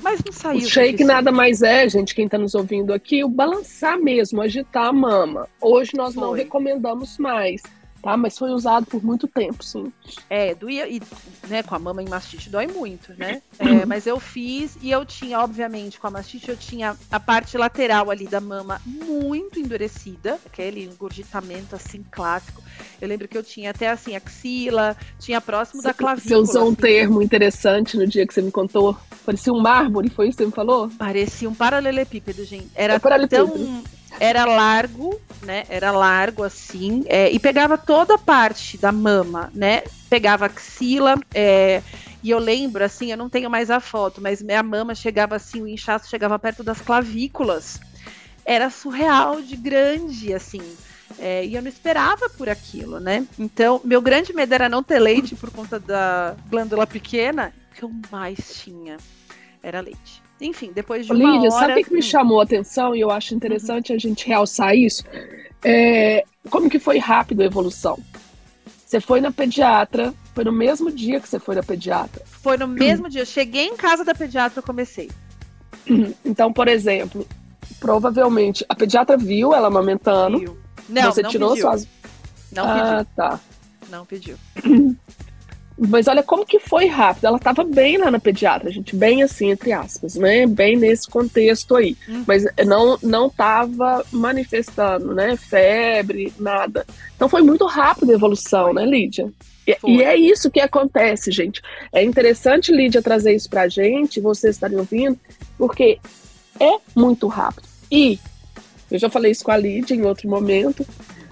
[0.02, 0.60] mas não saiu.
[0.60, 4.88] O shake nada mais é, gente, quem está nos ouvindo aqui, o balançar mesmo, agitar
[4.88, 5.48] a mama.
[5.60, 6.24] Hoje nós Foi.
[6.24, 7.62] não recomendamos mais
[8.02, 8.18] tá?
[8.18, 9.92] Mas foi usado por muito tempo, sim.
[10.30, 11.02] É, doía, e
[11.48, 13.42] né, com a mama em mastite dói muito, né?
[13.60, 17.58] É, mas eu fiz e eu tinha, obviamente, com a mastite, eu tinha a parte
[17.58, 22.62] lateral ali da mama muito endurecida, aquele engurgitamento assim clássico.
[23.00, 26.36] Eu lembro que eu tinha até assim axila, tinha próximo você, da clavícula.
[26.36, 26.72] Você usou assim.
[26.72, 28.98] um termo interessante no dia que você me contou.
[29.26, 30.90] Parecia um mármore, foi isso que você me falou?
[30.98, 32.70] Parecia um paralelepípedo, gente.
[32.76, 33.84] Era é tão
[34.20, 35.64] era largo, né?
[35.70, 39.84] Era largo assim, é, e pegava toda a parte da mama, né?
[40.10, 41.82] Pegava axila, é,
[42.24, 45.62] e eu lembro, assim, eu não tenho mais a foto, mas minha mama chegava assim,
[45.62, 47.80] o inchaço chegava perto das clavículas.
[48.46, 50.62] Era surreal de grande, assim.
[51.20, 53.26] É, e eu não esperava por aquilo, né?
[53.38, 57.54] Então, meu grande medo era não ter leite por conta da glândula pequena.
[57.74, 58.98] Que eu mais tinha
[59.64, 60.22] era leite.
[60.42, 61.68] Enfim, depois de uma Lídia, hora...
[61.68, 63.96] sabe o que me chamou a atenção e eu acho interessante uhum.
[63.96, 65.04] a gente realçar isso?
[65.64, 68.00] É, como que foi rápido a evolução?
[68.84, 72.24] Você foi na pediatra, foi no mesmo dia que você foi na pediatra?
[72.26, 73.22] Foi no mesmo dia.
[73.22, 75.12] Eu cheguei em casa da pediatra e comecei.
[76.26, 77.28] Então, por exemplo,
[77.80, 80.40] provavelmente a pediatra viu ela amamentando.
[80.40, 80.58] Viu.
[80.90, 81.64] Não, você não tirou pediu.
[81.64, 81.88] suas.
[82.52, 83.14] Não ah, pediu.
[83.16, 83.40] tá.
[83.90, 84.38] Não pediu.
[85.90, 87.26] Mas olha como que foi rápido.
[87.26, 90.46] Ela estava bem lá na pediatra, gente, bem assim, entre aspas, né?
[90.46, 91.98] Bem nesse contexto aí.
[92.08, 92.24] Hum.
[92.28, 95.36] Mas não não estava manifestando, né?
[95.36, 96.86] Febre, nada.
[97.16, 99.32] Então foi muito rápido a evolução, né, Lídia?
[99.66, 101.62] E, e, é isso que acontece, gente.
[101.92, 105.20] É interessante, Lídia, trazer isso pra gente, vocês estarem ouvindo,
[105.58, 105.98] porque
[106.60, 107.68] é muito rápido.
[107.92, 108.20] E
[108.92, 110.86] eu já falei isso com a Lídia em outro momento.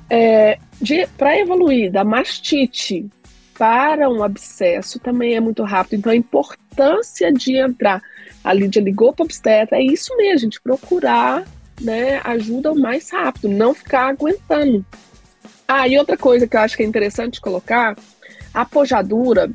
[0.09, 0.57] É,
[1.17, 3.05] para evoluir da mastite
[3.59, 5.99] para um abscesso também é muito rápido.
[5.99, 8.01] Então, a importância de entrar.
[8.41, 11.45] A Lídia ligou para o obstetra, é isso mesmo, gente, procurar
[11.81, 14.85] né, ajuda o mais rápido, não ficar aguentando.
[15.67, 17.97] Ah, e outra coisa que eu acho que é interessante colocar,
[18.53, 19.51] a pojadura,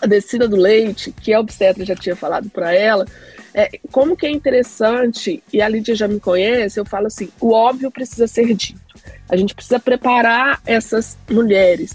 [0.00, 3.04] a descida do leite, que a obstetra já tinha falado para ela,
[3.52, 7.52] é, como que é interessante, e a Lídia já me conhece, eu falo assim, o
[7.52, 8.80] óbvio precisa ser dito.
[9.28, 11.94] A gente precisa preparar essas mulheres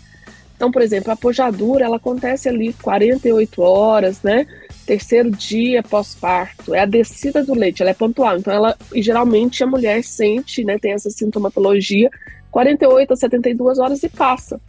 [0.56, 4.48] então, por exemplo, a pojadura, ela acontece ali 48 horas, né?
[4.86, 8.38] Terceiro dia pós-parto, é a descida do leite, ela é pontual.
[8.38, 12.10] Então, ela, e geralmente a mulher sente, né, tem essa sintomatologia
[12.52, 14.62] 48 a 72 horas e passa.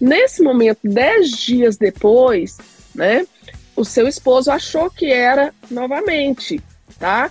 [0.00, 2.58] Nesse momento, 10 dias depois,
[2.94, 3.26] né,
[3.74, 6.62] o seu esposo achou que era novamente,
[6.98, 7.30] tá?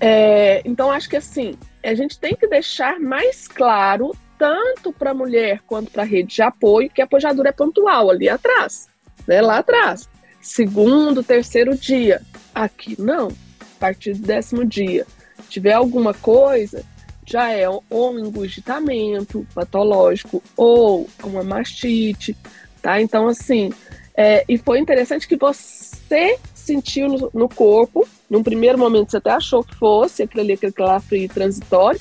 [0.00, 5.14] É, então, acho que assim, a gente tem que deixar mais claro tanto para a
[5.14, 8.88] mulher quanto para a rede de apoio, que a pojadura é pontual ali atrás,
[9.26, 10.08] né, lá atrás.
[10.40, 12.22] Segundo, terceiro dia.
[12.54, 13.28] Aqui não.
[13.60, 15.06] A partir do décimo dia.
[15.48, 16.84] Tiver alguma coisa,
[17.26, 22.36] já é ou um engurgitamento patológico ou uma mastite,
[22.80, 23.00] tá?
[23.00, 23.70] Então, assim,
[24.16, 29.30] é, e foi interessante que você sentiu no, no, corpo, num primeiro momento você até
[29.30, 32.00] achou que fosse aquele ali, aquele calafrio transitório,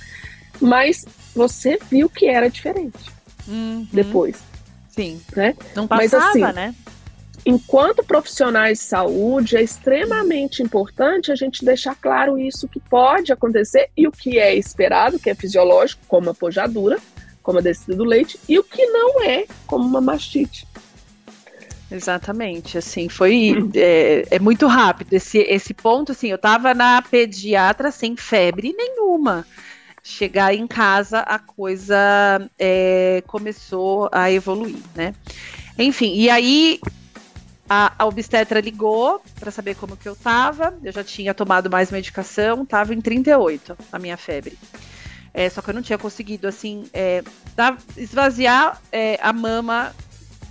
[0.62, 1.06] mas
[1.38, 3.12] você viu que era diferente
[3.48, 3.88] uhum.
[3.94, 4.38] depois.
[4.90, 5.22] Sim.
[5.36, 5.56] Né?
[5.76, 6.76] Não passava, Mas, assim, né?
[7.46, 13.90] Enquanto profissionais de saúde, é extremamente importante a gente deixar claro isso que pode acontecer
[13.96, 16.98] e o que é esperado, que é fisiológico, como a pojadura,
[17.42, 20.68] como a descida do leite, e o que não é, como uma mastite.
[21.90, 27.92] Exatamente, assim, foi é, é, muito rápido esse, esse ponto, assim, eu tava na pediatra
[27.92, 29.48] sem febre nenhuma,
[30.08, 35.14] chegar em casa a coisa é, começou a evoluir, né?
[35.78, 36.80] Enfim, e aí
[37.70, 40.74] a, a obstetra ligou para saber como que eu tava.
[40.82, 44.58] Eu já tinha tomado mais medicação, tava em 38 a minha febre.
[45.34, 47.22] É, só que eu não tinha conseguido, assim, é,
[47.54, 49.94] dar, esvaziar é, a mama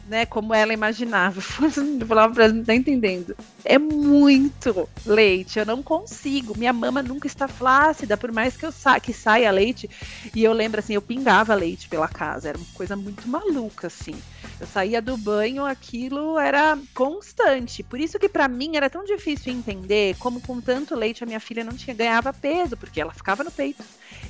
[0.08, 1.40] né, como ela imaginava.
[2.00, 3.36] Eu falava pra ela, não tá entendendo.
[3.64, 6.56] É muito leite, eu não consigo.
[6.56, 9.90] Minha mama nunca está flácida, por mais que eu sa que saia leite.
[10.34, 14.14] E eu lembro assim, eu pingava leite pela casa, era uma coisa muito maluca assim.
[14.60, 17.82] Eu saía do banho, aquilo era constante.
[17.82, 21.40] Por isso que para mim era tão difícil entender como com tanto leite a minha
[21.40, 23.82] filha não tinha ganhava peso, porque ela ficava no peito.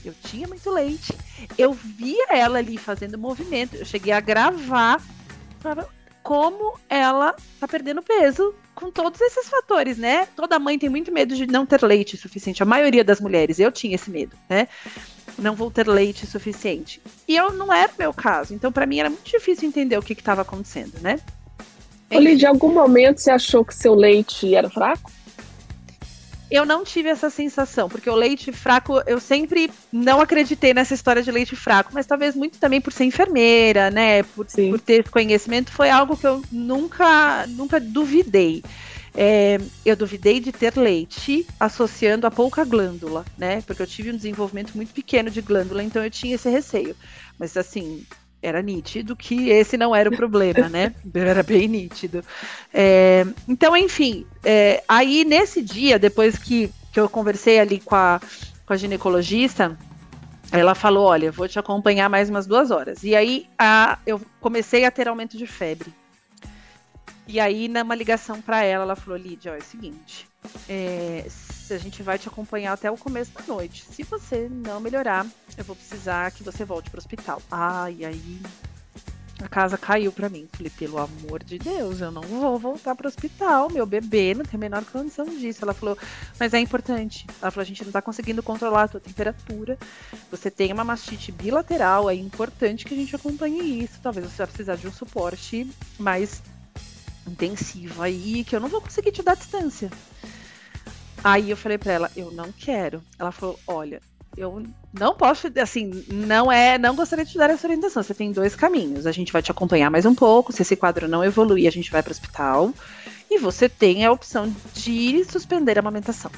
[0.04, 1.12] Eu tinha muito leite.
[1.58, 3.76] Eu via ela ali fazendo movimento.
[3.76, 5.00] Eu cheguei a gravar
[6.22, 10.26] como ela tá perdendo peso com todos esses fatores, né?
[10.35, 12.62] Toda mãe tem muito medo de não ter leite suficiente.
[12.62, 14.66] A maioria das mulheres, eu tinha esse medo, né?
[15.38, 17.00] Não vou ter leite suficiente.
[17.29, 18.55] E eu não era o meu caso.
[18.55, 21.20] Então, para mim, era muito difícil entender o que estava acontecendo, né?
[22.11, 25.11] Olha, de algum momento você achou que seu leite era fraco?
[26.50, 31.22] Eu não tive essa sensação, porque o leite fraco, eu sempre não acreditei nessa história
[31.22, 34.22] de leite fraco, mas talvez muito também por ser enfermeira, né?
[34.22, 38.62] Por, por ter conhecimento, foi algo que eu nunca, nunca duvidei.
[39.18, 43.62] É, eu duvidei de ter leite associando a pouca glândula, né?
[43.62, 46.94] Porque eu tive um desenvolvimento muito pequeno de glândula, então eu tinha esse receio.
[47.38, 48.06] Mas assim,
[48.46, 50.94] era nítido que esse não era o problema, né?
[51.14, 52.24] Era bem nítido.
[52.72, 58.20] É, então, enfim, é, aí nesse dia, depois que, que eu conversei ali com a,
[58.64, 59.76] com a ginecologista,
[60.52, 63.02] ela falou: Olha, vou te acompanhar mais umas duas horas.
[63.02, 65.92] E aí a, eu comecei a ter aumento de febre.
[67.28, 70.28] E aí, numa ligação para ela, ela falou: Lídia, ó, é o seguinte,
[70.68, 71.26] é,
[71.74, 73.85] a gente vai te acompanhar até o começo da noite.
[73.90, 75.26] Se você não melhorar,
[75.57, 77.42] eu vou precisar que você volte para o hospital.
[77.50, 78.40] Ai, aí
[79.42, 80.48] a casa caiu para mim.
[80.52, 83.70] Falei, pelo amor de Deus, eu não vou voltar para o hospital.
[83.70, 85.62] Meu bebê não tem a menor condição disso.
[85.62, 85.96] Ela falou,
[86.38, 87.26] mas é importante.
[87.40, 89.79] Ela falou, a gente não está conseguindo controlar a tua temperatura.
[90.31, 94.00] Você tem uma mastite bilateral, é importante que a gente acompanhe isso.
[94.02, 96.42] Talvez você vá precisar de um suporte mais
[97.26, 99.90] intensivo aí, que eu não vou conseguir te dar distância.
[101.26, 103.02] Aí eu falei para ela, eu não quero.
[103.18, 104.00] Ela falou, olha,
[104.36, 104.62] eu
[104.92, 108.00] não posso, assim, não é, não gostaria de te dar essa orientação.
[108.00, 109.08] Você tem dois caminhos.
[109.08, 110.52] A gente vai te acompanhar mais um pouco.
[110.52, 112.72] Se esse quadro não evoluir, a gente vai para o hospital.
[113.28, 116.30] E você tem a opção de suspender a amamentação.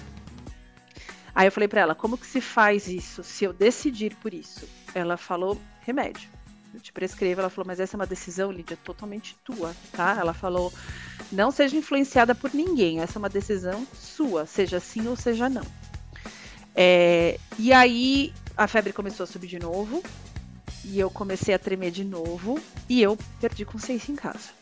[1.35, 4.67] Aí eu falei para ela, como que se faz isso se eu decidir por isso?
[4.95, 6.31] Ela falou remédio
[6.81, 7.41] te prescrevo.
[7.41, 10.17] Ela falou, mas essa é uma decisão, Lídia, totalmente tua, tá?
[10.19, 10.73] Ela falou,
[11.31, 15.65] não seja influenciada por ninguém, essa é uma decisão sua, seja sim ou seja não.
[16.75, 20.03] É, e aí a febre começou a subir de novo,
[20.85, 24.58] e eu comecei a tremer de novo, e eu perdi consciência em casa.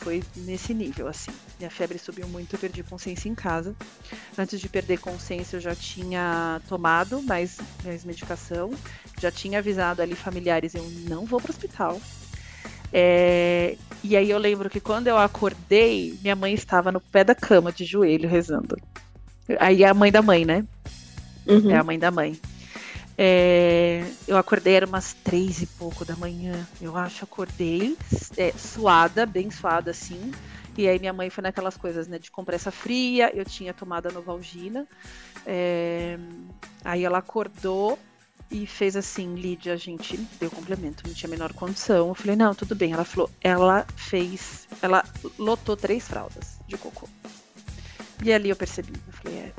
[0.00, 1.30] Foi nesse nível, assim.
[1.58, 3.74] Minha febre subiu muito, eu perdi consciência em casa.
[4.36, 8.70] Antes de perder consciência, eu já tinha tomado mais, mais medicação
[9.20, 12.00] já tinha avisado ali familiares, eu não vou para o hospital.
[12.92, 17.34] É, e aí eu lembro que quando eu acordei, minha mãe estava no pé da
[17.34, 18.76] cama, de joelho, rezando.
[19.58, 20.64] Aí é a mãe da mãe, né?
[21.46, 21.70] Uhum.
[21.70, 22.40] É a mãe da mãe.
[23.22, 27.22] É, eu acordei, era umas três e pouco da manhã, eu acho.
[27.22, 27.94] Acordei,
[28.34, 30.32] é, suada, bem suada assim.
[30.74, 34.10] E aí minha mãe foi naquelas coisas, né, de compressa fria, eu tinha tomado a
[34.10, 34.86] Novalgina.
[35.44, 36.16] É,
[36.82, 37.98] aí ela acordou,
[38.50, 42.08] e fez assim, Lídia, a gente deu complemento, não tinha a menor condição.
[42.08, 42.92] Eu falei, não, tudo bem.
[42.92, 45.04] Ela falou, ela fez, ela
[45.38, 47.06] lotou três fraldas de cocô.
[48.24, 49.52] E ali eu percebi, eu falei, é,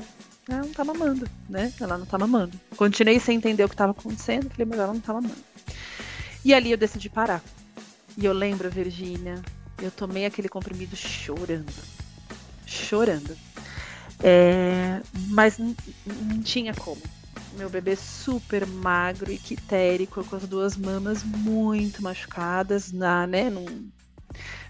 [0.48, 1.72] ela não tá mamando, né?
[1.80, 2.58] Ela não tá mamando.
[2.76, 5.44] Continuei sem entender o que estava acontecendo, falei, mas ela não tá mamando.
[6.44, 7.42] E ali eu decidi parar.
[8.16, 9.40] E eu lembro, Virgínia,
[9.80, 11.72] eu tomei aquele comprimido chorando.
[12.66, 13.36] Chorando.
[14.20, 15.74] É, mas não
[16.42, 17.00] tinha como
[17.56, 23.90] meu bebê super magro e quitérico, com as duas mamas muito machucadas, na, né, num,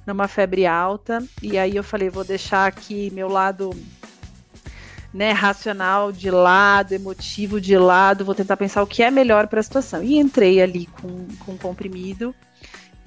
[0.06, 1.24] numa febre alta.
[1.42, 3.70] E aí eu falei, vou deixar aqui meu lado
[5.12, 9.60] né, racional de lado, emotivo de lado, vou tentar pensar o que é melhor para
[9.60, 10.02] a situação.
[10.02, 12.34] E entrei ali com, com comprimido.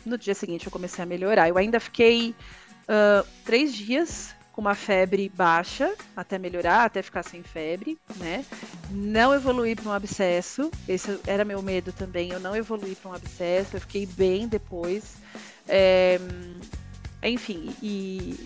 [0.06, 1.50] No dia seguinte eu comecei a melhorar.
[1.50, 2.36] Eu ainda fiquei
[2.84, 8.46] uh, três dias com uma febre baixa até melhorar, até ficar sem febre, né?
[8.90, 13.14] Não evoluir para um abscesso, esse era meu medo também, eu não evoluí para um
[13.14, 15.18] abscesso, eu fiquei bem depois.
[15.68, 16.22] É,
[17.22, 18.40] enfim, e,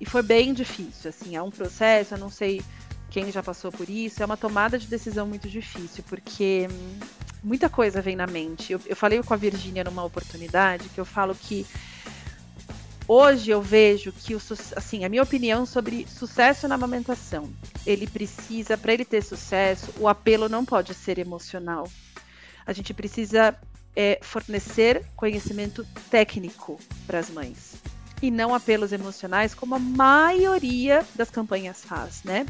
[0.00, 2.62] e foi bem difícil, assim, é um processo, eu não sei
[3.10, 6.98] quem já passou por isso, é uma tomada de decisão muito difícil, porque hum,
[7.42, 8.72] muita coisa vem na mente.
[8.72, 11.64] Eu, eu falei com a Virgínia numa oportunidade que eu falo que
[13.08, 14.40] hoje eu vejo que o
[14.76, 17.50] assim, a minha opinião sobre sucesso na amamentação,
[17.86, 21.88] ele precisa, para ele ter sucesso, o apelo não pode ser emocional.
[22.66, 23.56] A gente precisa
[23.94, 27.85] é, fornecer conhecimento técnico para as mães
[28.22, 32.46] e não apelos emocionais, como a maioria das campanhas faz, né?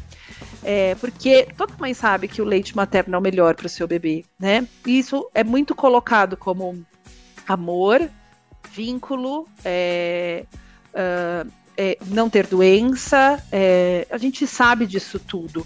[0.63, 3.87] É, porque toda mãe sabe que o leite materno é o melhor para o seu
[3.87, 4.67] bebê, né?
[4.85, 6.85] E isso é muito colocado como
[7.47, 8.09] amor,
[8.71, 10.45] vínculo, é,
[10.93, 15.65] uh, é, não ter doença, é, a gente sabe disso tudo.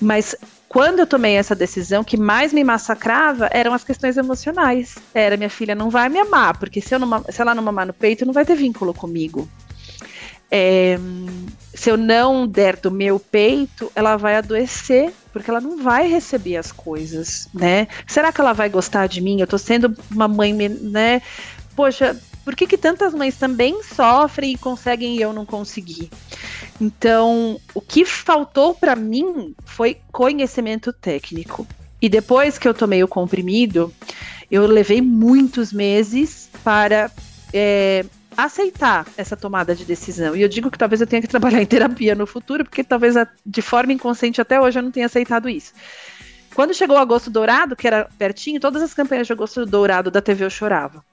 [0.00, 0.34] Mas
[0.76, 4.96] quando eu tomei essa decisão, que mais me massacrava eram as questões emocionais.
[5.14, 7.86] Era minha filha não vai me amar, porque se, eu não, se ela não mamar
[7.86, 9.48] no peito, não vai ter vínculo comigo.
[10.50, 10.98] é,
[11.72, 16.58] se eu não der do meu peito, ela vai adoecer, porque ela não vai receber
[16.58, 17.88] as coisas, né?
[18.06, 19.40] Será que ela vai gostar de mim?
[19.40, 21.22] Eu tô sendo uma mãe, né?
[21.74, 26.08] Poxa, por que, que tantas mães também sofrem e conseguem e eu não consegui?
[26.80, 31.66] Então, o que faltou para mim foi conhecimento técnico.
[32.00, 33.92] E depois que eu tomei o comprimido,
[34.48, 37.10] eu levei muitos meses para
[37.52, 38.04] é,
[38.36, 40.36] aceitar essa tomada de decisão.
[40.36, 43.16] E eu digo que talvez eu tenha que trabalhar em terapia no futuro, porque talvez
[43.44, 45.72] de forma inconsciente até hoje eu não tenha aceitado isso.
[46.54, 50.22] Quando chegou o agosto dourado, que era pertinho, todas as campanhas de agosto dourado da
[50.22, 51.04] TV eu chorava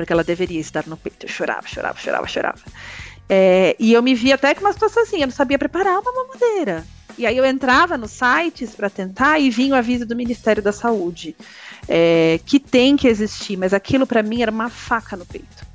[0.00, 1.26] porque ela deveria estar no peito.
[1.26, 2.60] Eu chorava, chorava, chorava, chorava.
[3.28, 6.10] É, e eu me via até com uma situação assim, eu não sabia preparar uma
[6.10, 6.84] mamadeira.
[7.18, 10.72] E aí eu entrava nos sites para tentar e vinha o aviso do Ministério da
[10.72, 11.36] Saúde,
[11.86, 15.66] é, que tem que existir, mas aquilo para mim era uma faca no peito.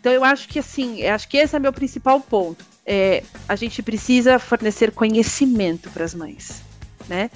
[0.00, 2.64] Então eu acho que assim, acho que esse é meu principal ponto.
[2.84, 6.62] É, a gente precisa fornecer conhecimento para as mães,
[7.08, 7.30] né?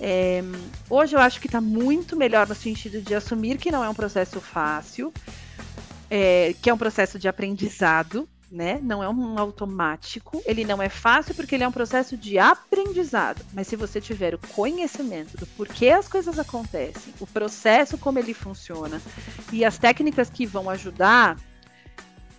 [0.00, 0.42] É,
[0.90, 3.94] hoje eu acho que está muito melhor no sentido de assumir que não é um
[3.94, 5.12] processo fácil,
[6.10, 8.78] é, que é um processo de aprendizado, né?
[8.82, 10.42] Não é um automático.
[10.46, 13.44] Ele não é fácil porque ele é um processo de aprendizado.
[13.52, 18.32] Mas se você tiver o conhecimento do porquê as coisas acontecem, o processo como ele
[18.32, 19.00] funciona
[19.52, 21.36] e as técnicas que vão ajudar,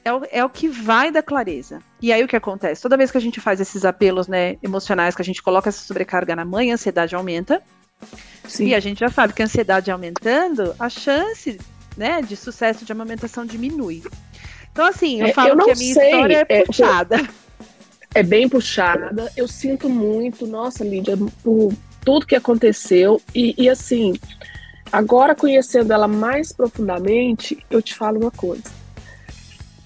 [0.04, 1.82] é o, é o que vai dar clareza.
[2.02, 2.82] E aí o que acontece?
[2.82, 5.84] Toda vez que a gente faz esses apelos né, emocionais, que a gente coloca essa
[5.84, 7.62] sobrecarga na mãe, a ansiedade aumenta.
[8.48, 8.68] Sim.
[8.68, 11.60] E a gente já sabe que a ansiedade aumentando, a chance
[11.98, 14.04] né, de sucesso de amamentação diminui.
[14.72, 17.30] Então, assim, eu é, falo eu que a minha sei, história é, é puxada.
[18.14, 19.32] É bem puxada.
[19.36, 21.74] Eu sinto muito, nossa, Lídia, por
[22.06, 23.22] tudo que aconteceu.
[23.34, 24.14] E, e assim,
[24.92, 28.64] agora conhecendo ela mais profundamente, eu te falo uma coisa.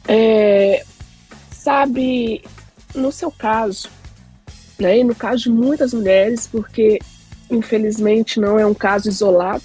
[0.07, 0.84] É,
[1.51, 2.43] sabe,
[2.93, 3.89] no seu caso,
[4.78, 6.99] né, e no caso de muitas mulheres, porque
[7.49, 9.64] infelizmente não é um caso isolado,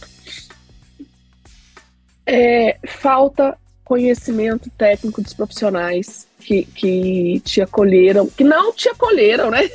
[2.26, 9.70] é, falta conhecimento técnico dos profissionais que, que te acolheram, que não te acolheram, né?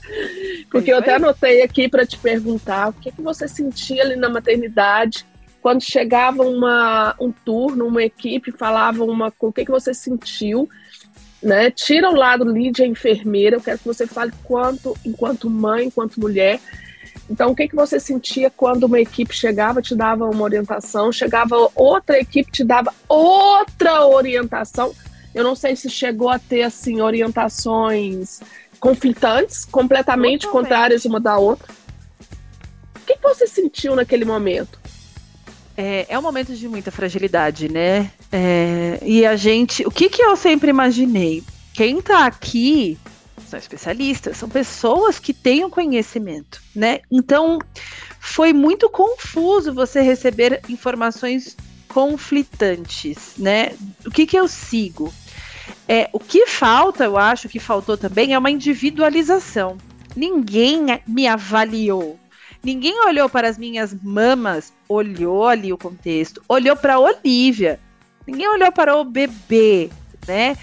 [0.70, 4.28] Porque eu até anotei aqui para te perguntar o que, que você sentia ali na
[4.28, 5.24] maternidade
[5.60, 10.68] quando chegava uma, um turno, uma equipe, falava uma, o que, que você sentiu,
[11.42, 11.70] né?
[11.70, 16.60] Tira o lado Lídia enfermeira, eu quero que você fale quanto, enquanto mãe, enquanto mulher,
[17.30, 21.70] então, o que, que você sentia quando uma equipe chegava, te dava uma orientação, chegava
[21.74, 24.94] outra equipe, te dava outra orientação?
[25.34, 28.40] Eu não sei se chegou a ter, assim, orientações
[28.80, 30.68] conflitantes, completamente Totalmente.
[30.68, 31.72] contrárias uma da outra.
[32.96, 34.78] O que, que você sentiu naquele momento?
[35.76, 38.10] É, é um momento de muita fragilidade, né?
[38.32, 39.86] É, e a gente.
[39.86, 41.42] O que, que eu sempre imaginei?
[41.74, 42.98] Quem tá aqui
[43.48, 47.00] são especialistas, são pessoas que têm o conhecimento, né?
[47.10, 47.58] Então,
[48.20, 51.56] foi muito confuso você receber informações
[51.88, 53.72] conflitantes, né?
[54.06, 55.12] O que que eu sigo?
[55.86, 59.78] É, o que falta, eu acho que faltou também, é uma individualização.
[60.14, 62.18] Ninguém me avaliou.
[62.62, 67.80] Ninguém olhou para as minhas mamas, olhou ali o contexto, olhou para Olivia.
[68.26, 69.88] Ninguém olhou para o bebê,
[70.26, 70.56] né?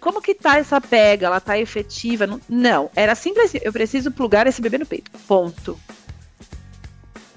[0.00, 1.26] Como que tá essa pega?
[1.26, 2.26] Ela tá efetiva?
[2.48, 5.10] Não, era simples eu preciso plugar esse bebê no peito.
[5.28, 5.78] Ponto.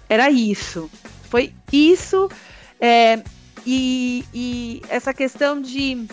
[0.07, 0.89] Era isso.
[1.30, 2.30] Foi isso.
[2.80, 3.22] É,
[3.66, 6.07] e, e essa questão de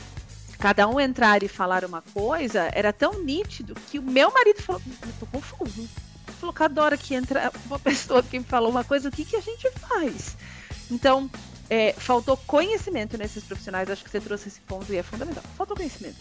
[0.58, 4.82] cada um entrar e falar uma coisa era tão nítido que o meu marido falou:
[5.02, 5.88] eu tô confuso.
[6.38, 9.36] Falou: cada hora que entra uma pessoa que me falou uma coisa, o que, que
[9.36, 10.36] a gente faz?
[10.90, 11.30] Então,
[11.70, 15.44] é, faltou conhecimento nesses profissionais, acho que você trouxe esse ponto e é fundamental.
[15.56, 16.18] Faltou conhecimento.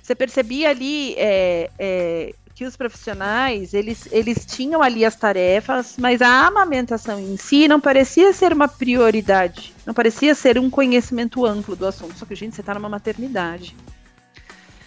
[0.00, 6.22] Você percebia ali é, é, que os profissionais, eles, eles tinham ali as tarefas, mas
[6.22, 11.74] a amamentação em si não parecia ser uma prioridade, não parecia ser um conhecimento amplo
[11.74, 12.16] do assunto.
[12.16, 13.76] Só que, gente, você está numa maternidade.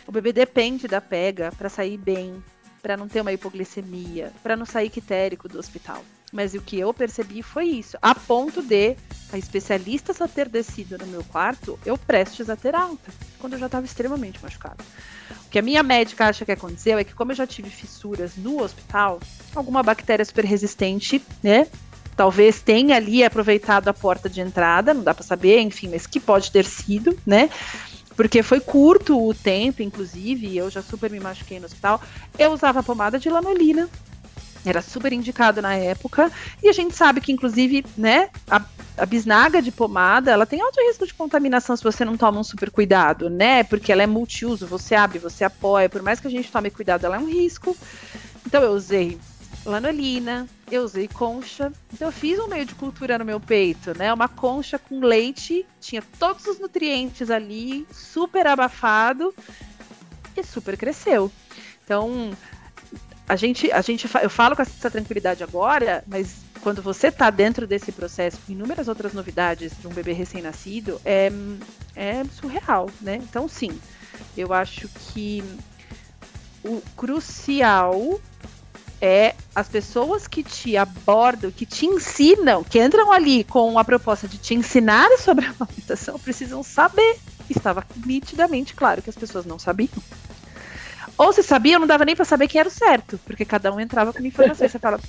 [0.07, 2.41] O bebê depende da pega para sair bem,
[2.81, 6.03] para não ter uma hipoglicemia, para não sair quitérico do hospital.
[6.31, 7.97] Mas o que eu percebi foi isso.
[8.01, 8.95] A ponto de
[9.31, 13.59] a especialista só ter descido no meu quarto, eu prestes a ter alta, quando eu
[13.59, 14.83] já estava extremamente machucada.
[15.45, 18.35] O que a minha médica acha que aconteceu é que, como eu já tive fissuras
[18.37, 19.19] no hospital,
[19.55, 21.67] alguma bactéria super resistente, né?
[22.15, 26.19] Talvez tenha ali aproveitado a porta de entrada, não dá para saber, enfim, mas que
[26.19, 27.49] pode ter sido, né?
[28.15, 32.01] Porque foi curto o tempo, inclusive, eu já super me machuquei no hospital.
[32.37, 33.89] Eu usava pomada de lanolina
[34.65, 36.31] era super indicado na época.
[36.61, 38.61] E a gente sabe que, inclusive, né, a
[38.97, 42.43] a bisnaga de pomada, ela tem alto risco de contaminação se você não toma um
[42.43, 43.63] super cuidado, né?
[43.63, 47.05] Porque ela é multiuso, você abre, você apoia, por mais que a gente tome cuidado,
[47.05, 47.75] ela é um risco.
[48.45, 49.17] Então eu usei
[49.65, 51.71] lanolina, eu usei concha.
[51.93, 54.13] Então eu fiz um meio de cultura no meu peito, né?
[54.13, 59.33] Uma concha com leite, tinha todos os nutrientes ali, super abafado
[60.35, 61.31] e super cresceu.
[61.83, 62.31] Então,
[63.31, 67.65] a gente, a gente, eu falo com essa tranquilidade agora, mas quando você está dentro
[67.65, 71.31] desse processo, com inúmeras outras novidades de um bebê recém-nascido, é,
[71.95, 73.15] é surreal, né?
[73.23, 73.71] Então, sim,
[74.35, 75.41] eu acho que
[76.61, 78.19] o crucial
[78.99, 84.27] é as pessoas que te abordam, que te ensinam, que entram ali com a proposta
[84.27, 87.17] de te ensinar sobre a amamentação, precisam saber.
[87.49, 90.03] Estava nitidamente claro que as pessoas não sabiam.
[91.21, 93.79] Ou se sabiam, não dava nem para saber quem era o certo, porque cada um
[93.79, 94.71] entrava com informações.
[94.71, 94.99] Você fala,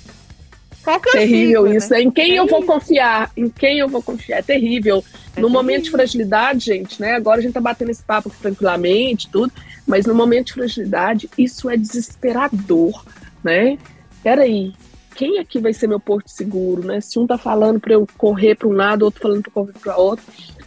[0.83, 1.75] qual que é terrível né?
[1.75, 2.01] isso, né?
[2.03, 3.31] Em quem é eu vou confiar?
[3.35, 4.37] Em quem eu vou confiar?
[4.37, 4.97] É terrível.
[4.97, 5.49] É no terrível.
[5.49, 7.15] momento de fragilidade, gente, né?
[7.15, 9.51] Agora a gente tá batendo esse papo tranquilamente, tudo,
[9.87, 13.03] mas no momento de fragilidade, isso é desesperador
[13.43, 13.77] né?
[14.23, 14.73] Peraí,
[15.15, 17.01] quem aqui vai ser meu porto seguro, né?
[17.01, 19.97] Se um tá falando para eu correr para um lado, outro falando para correr para
[19.97, 20.25] outro.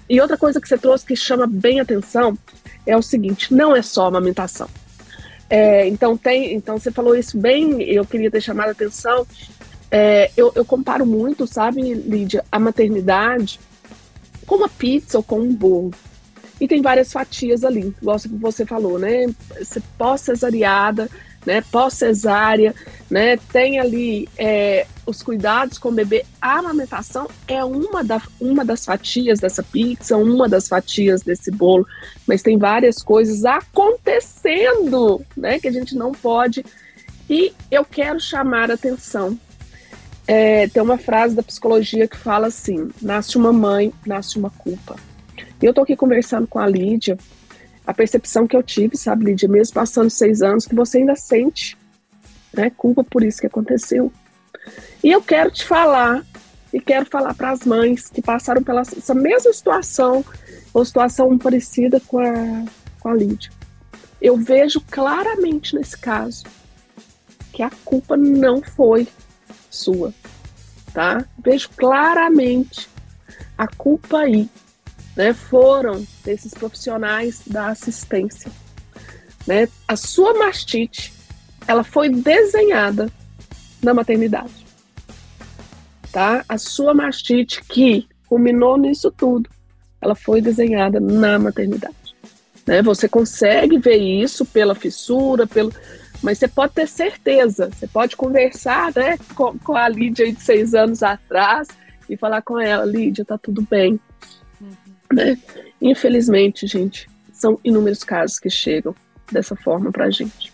[0.08, 2.36] E outra coisa que você trouxe que chama bem atenção
[2.84, 4.68] é o seguinte: não é só amamentação.
[5.48, 7.82] É, então tem, então você falou isso bem.
[7.82, 9.26] Eu queria ter chamado a atenção.
[9.90, 13.60] É, eu, eu comparo muito, sabe, Lídia, a maternidade
[14.46, 15.92] com uma pizza ou com um bolo.
[16.60, 19.26] E tem várias fatias ali, igual você falou, né?
[19.58, 21.10] Você pós-cesariada,
[21.46, 22.74] né, pós-cesárea,
[23.08, 26.24] né, tem ali é, os cuidados com o bebê.
[26.40, 31.86] A amamentação é uma, da, uma das fatias dessa pizza, uma das fatias desse bolo,
[32.26, 36.64] mas tem várias coisas acontecendo, né, que a gente não pode.
[37.30, 39.38] E eu quero chamar a atenção.
[40.28, 44.96] É, tem uma frase da psicologia que fala assim: nasce uma mãe, nasce uma culpa.
[45.62, 47.16] E eu tô aqui conversando com a Lídia,
[47.86, 51.78] a percepção que eu tive, sabe, Lídia, mesmo passando seis anos, que você ainda sente
[52.52, 54.12] né, culpa por isso que aconteceu.
[55.04, 56.24] E eu quero te falar,
[56.72, 60.24] e quero falar para as mães que passaram pela essa mesma situação,
[60.74, 62.64] ou situação parecida com a,
[62.98, 63.52] com a Lídia.
[64.20, 66.44] Eu vejo claramente nesse caso
[67.52, 69.06] que a culpa não foi
[69.70, 70.12] sua,
[70.92, 71.24] tá?
[71.38, 72.88] Vejo claramente
[73.56, 74.48] a culpa aí
[75.16, 78.50] né, foram desses profissionais da assistência.
[79.46, 79.68] Né?
[79.88, 81.12] A sua mastite,
[81.66, 83.10] ela foi desenhada
[83.82, 84.66] na maternidade.
[86.12, 86.44] Tá?
[86.48, 89.48] A sua mastite que culminou nisso tudo,
[90.00, 91.96] ela foi desenhada na maternidade.
[92.66, 92.82] Né?
[92.82, 95.72] Você consegue ver isso pela fissura, pelo,
[96.22, 100.74] mas você pode ter certeza, você pode conversar né, com, com a Lídia de seis
[100.74, 101.68] anos atrás
[102.08, 103.98] e falar com ela, Lídia, tá tudo bem,
[105.12, 105.38] né?
[105.80, 108.94] Infelizmente, gente, são inúmeros casos que chegam
[109.30, 110.52] dessa forma para a gente.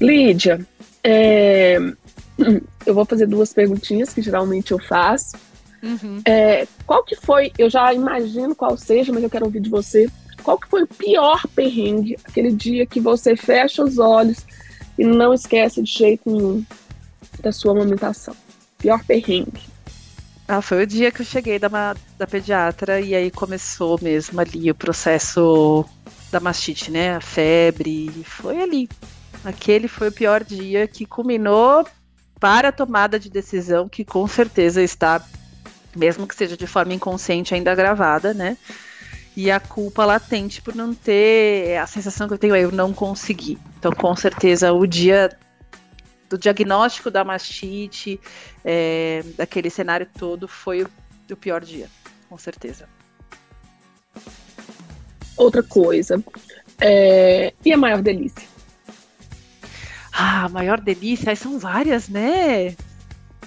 [0.00, 0.66] Lídia,
[1.02, 1.78] é...
[2.86, 5.36] eu vou fazer duas perguntinhas que geralmente eu faço.
[5.82, 6.22] Uhum.
[6.24, 10.08] É, qual que foi, eu já imagino qual seja, mas eu quero ouvir de você.
[10.42, 14.38] Qual que foi o pior perrengue, aquele dia que você fecha os olhos
[14.98, 16.64] e não esquece de jeito nenhum
[17.40, 18.34] da sua amamentação?
[18.78, 19.62] Pior perrengue.
[20.46, 24.70] Ah, foi o dia que eu cheguei da, da pediatra e aí começou mesmo ali
[24.70, 25.84] o processo
[26.30, 27.14] da mastite, né?
[27.16, 28.10] A febre.
[28.24, 28.88] Foi ali.
[29.44, 31.86] Aquele foi o pior dia que culminou
[32.40, 35.24] para a tomada de decisão que com certeza está,
[35.96, 38.56] mesmo que seja de forma inconsciente, ainda gravada, né?
[39.36, 41.76] E a culpa latente por não ter.
[41.78, 43.58] A sensação que eu tenho é eu não consegui.
[43.78, 45.36] Então, com certeza, o dia
[46.28, 48.20] do diagnóstico da mastite,
[48.64, 50.86] é, daquele cenário todo, foi
[51.30, 51.88] o pior dia,
[52.34, 52.88] com certeza.
[55.36, 56.20] Outra coisa,
[56.80, 58.42] é, e a maior delícia?
[60.12, 62.74] Ah, a maior delícia, são várias, né?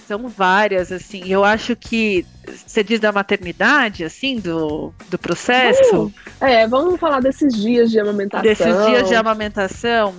[0.08, 1.24] São várias, assim.
[1.28, 2.26] Eu acho que
[2.66, 6.14] você diz da maternidade, assim, do, do processo.
[6.40, 8.44] é, vamos falar desses dias de amamentação.
[8.44, 10.16] Desses dias de amamentação.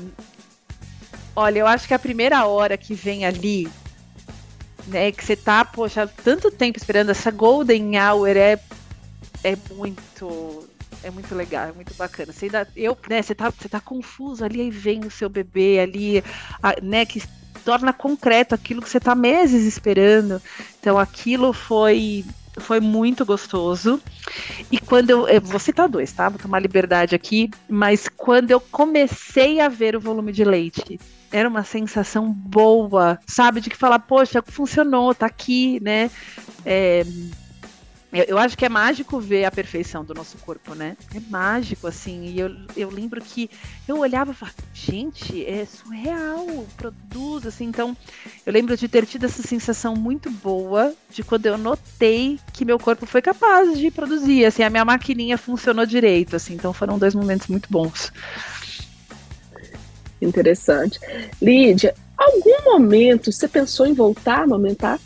[1.34, 3.66] Olha, eu acho que a primeira hora que vem ali,
[4.88, 8.58] né, que você tá, poxa, tanto tempo esperando essa golden hour é,
[9.44, 10.68] é muito
[11.02, 12.32] é muito legal, é muito bacana.
[12.32, 15.78] Você ainda, eu, né, você tá, você tá confuso ali, aí vem o seu bebê
[15.78, 16.24] ali,
[16.62, 17.22] a, né, que
[17.64, 20.42] torna concreto aquilo que você tá meses esperando.
[20.80, 22.24] Então aquilo foi
[22.58, 24.00] foi muito gostoso.
[24.70, 26.28] E quando eu, eu vou citar dois, tá?
[26.28, 30.98] Vou tomar liberdade aqui, mas quando eu comecei a ver o volume de leite
[31.30, 33.60] era uma sensação boa, sabe?
[33.60, 36.10] De que falar, poxa, funcionou, tá aqui, né?
[36.64, 37.04] É,
[38.10, 40.96] eu, eu, acho que é mágico ver a perfeição do nosso corpo, né?
[41.14, 42.24] É mágico, assim.
[42.24, 43.50] E eu, eu lembro que
[43.86, 47.66] eu olhava e falava, gente, é surreal, produz, assim.
[47.66, 47.94] Então,
[48.46, 52.78] eu lembro de ter tido essa sensação muito boa de quando eu notei que meu
[52.78, 56.54] corpo foi capaz de produzir, assim, a minha maquininha funcionou direito, assim.
[56.54, 58.10] Então, foram dois momentos muito bons.
[60.20, 60.98] Interessante.
[61.40, 64.98] Lídia, algum momento você pensou em voltar a amamentar?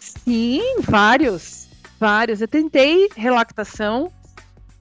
[0.00, 1.58] Sim, vários
[1.98, 2.40] Vários.
[2.40, 4.12] Eu tentei relactação,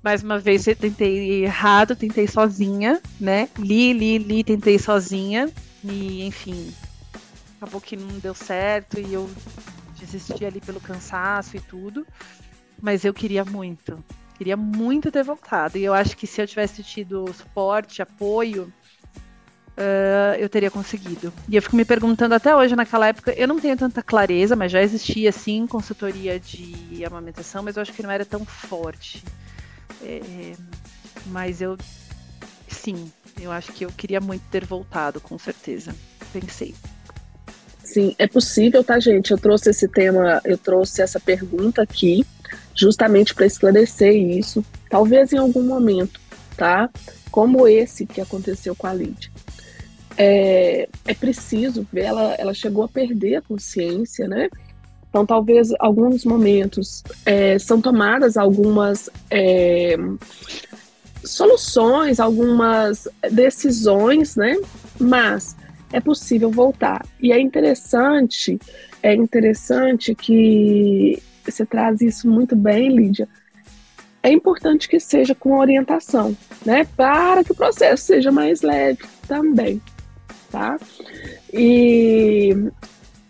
[0.03, 3.49] mais uma vez eu tentei errado, tentei sozinha, né?
[3.57, 5.49] Li, li, li, tentei sozinha.
[5.83, 6.71] E, enfim,
[7.57, 9.27] acabou que não deu certo e eu
[9.99, 12.05] desisti ali pelo cansaço e tudo.
[12.79, 14.03] Mas eu queria muito.
[14.37, 15.79] Queria muito ter voltado.
[15.79, 18.71] E eu acho que se eu tivesse tido suporte, apoio,
[19.77, 21.31] uh, eu teria conseguido.
[21.47, 24.71] E eu fico me perguntando até hoje, naquela época, eu não tenho tanta clareza, mas
[24.71, 29.23] já existia, sim, consultoria de amamentação, mas eu acho que não era tão forte.
[30.03, 30.53] É,
[31.27, 31.77] mas eu,
[32.67, 35.95] sim, eu acho que eu queria muito ter voltado, com certeza.
[36.33, 36.73] Pensei.
[37.83, 39.31] Sim, é possível, tá, gente?
[39.31, 42.25] Eu trouxe esse tema, eu trouxe essa pergunta aqui,
[42.75, 44.63] justamente para esclarecer isso.
[44.89, 46.19] Talvez em algum momento,
[46.57, 46.89] tá?
[47.31, 49.31] Como esse que aconteceu com a Lídia
[50.17, 54.49] é, é preciso ver, ela, ela chegou a perder a consciência, né?
[55.09, 59.95] Então, talvez alguns momentos é, são tomadas algumas é,
[61.23, 64.55] soluções, algumas decisões, né?
[64.99, 65.55] Mas
[65.93, 67.05] é possível voltar.
[67.21, 68.59] E é interessante,
[69.01, 73.29] é interessante que você traz isso muito bem, Lídia.
[74.21, 76.85] É importante que seja com orientação, né?
[76.97, 79.81] Para que o processo seja mais leve também
[80.51, 80.77] tá?
[81.53, 82.55] E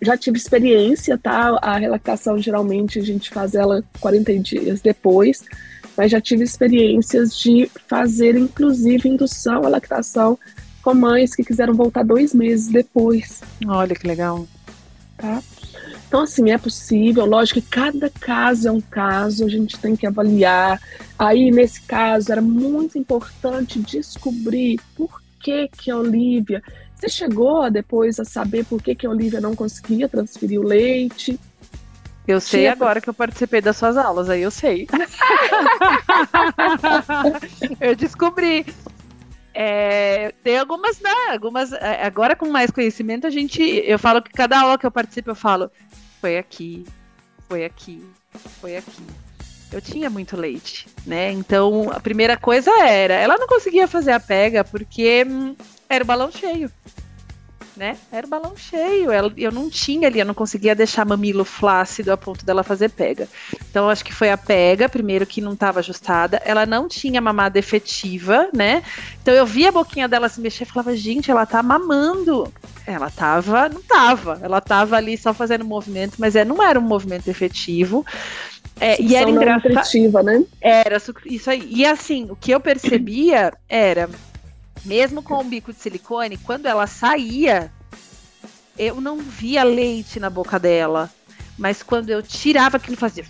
[0.01, 1.57] já tive experiência, tá?
[1.61, 5.43] A relactação geralmente a gente faz ela 40 dias depois,
[5.95, 10.37] mas já tive experiências de fazer inclusive indução à lactação
[10.81, 13.41] com mães que quiseram voltar dois meses depois.
[13.67, 14.47] Olha que legal.
[15.17, 15.41] Tá?
[16.07, 20.07] Então, assim, é possível, lógico que cada caso é um caso, a gente tem que
[20.07, 20.79] avaliar.
[21.19, 26.63] Aí, nesse caso, era muito importante descobrir por que que a Olivia
[26.97, 31.39] você chegou depois a saber por que, que a Olivia não conseguia transferir o leite?
[32.27, 32.71] Eu sei Tinha...
[32.71, 34.87] agora que eu participei das suas aulas, aí eu sei.
[37.79, 38.65] eu descobri.
[39.53, 41.13] É, tem algumas, né?
[41.31, 41.71] Algumas.
[41.71, 43.61] É, agora com mais conhecimento, a gente.
[43.61, 45.71] Eu falo que cada aula que eu participo, eu falo.
[46.19, 46.83] Foi aqui,
[47.47, 48.03] foi aqui,
[48.59, 49.03] foi aqui.
[49.71, 51.31] Eu tinha muito leite, né?
[51.31, 55.55] Então a primeira coisa era, ela não conseguia fazer a pega porque hum,
[55.89, 56.71] era o balão cheio.
[57.75, 57.95] Né?
[58.11, 59.11] Era o balão cheio.
[59.37, 63.27] eu não tinha ali, eu não conseguia deixar mamilo flácido a ponto dela fazer pega.
[63.69, 66.41] Então, acho que foi a pega, primeiro, que não estava ajustada.
[66.43, 68.81] Ela não tinha mamada efetiva, né?
[69.21, 72.51] Então, eu via a boquinha dela se mexer e falava, gente, ela tá mamando.
[72.87, 74.39] Ela tava, não tava.
[74.41, 78.03] Ela tava ali só fazendo movimento, mas é, não era um movimento efetivo.
[78.79, 80.23] É, e era engraçado.
[80.23, 80.43] né?
[80.59, 81.67] Era isso aí.
[81.69, 84.09] E assim, o que eu percebia era
[84.85, 87.71] mesmo com o bico de silicone, quando ela saía,
[88.77, 91.11] eu não via leite na boca dela.
[91.57, 93.25] Mas quando eu tirava aquilo, fazia.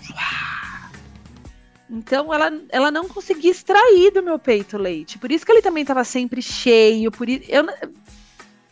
[1.89, 5.17] Então ela, ela não conseguia extrair do meu peito leite.
[5.17, 7.09] Por isso que ele também estava sempre cheio.
[7.09, 7.65] Por isso, eu,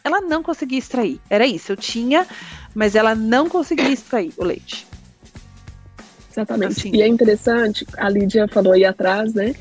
[0.04, 1.22] ela não conseguia extrair.
[1.30, 1.72] Era isso.
[1.72, 2.28] Eu tinha,
[2.74, 4.86] mas ela não conseguia extrair o leite.
[6.30, 6.80] Exatamente.
[6.80, 6.96] Assim.
[6.96, 9.56] E é interessante, a Lídia falou aí atrás, né?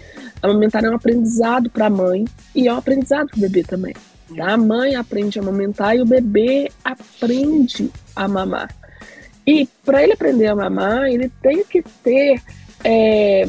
[0.44, 3.94] Amamentar é um aprendizado para a mãe e é um aprendizado para o bebê também.
[4.36, 4.52] Tá?
[4.52, 8.68] A mãe aprende a amamentar e o bebê aprende a mamar.
[9.46, 12.42] E para ele aprender a mamar, ele tem que ter,
[12.84, 13.44] é,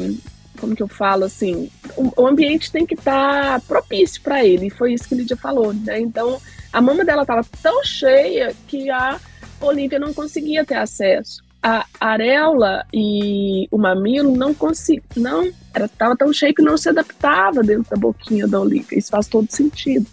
[0.58, 4.68] como que eu falo assim, o, ambiente tem que estar tá propício para ele.
[4.68, 6.00] E foi isso que a Lídia falou, né?
[6.00, 6.40] Então,
[6.72, 9.20] a mama dela estava tão cheia que a
[9.60, 16.16] Olivia não conseguia ter acesso a areola e o mamilo não conseguiam, não, era tava
[16.16, 18.98] tão cheio que não se adaptava dentro da boquinha da Olivia.
[18.98, 20.06] Isso faz todo sentido,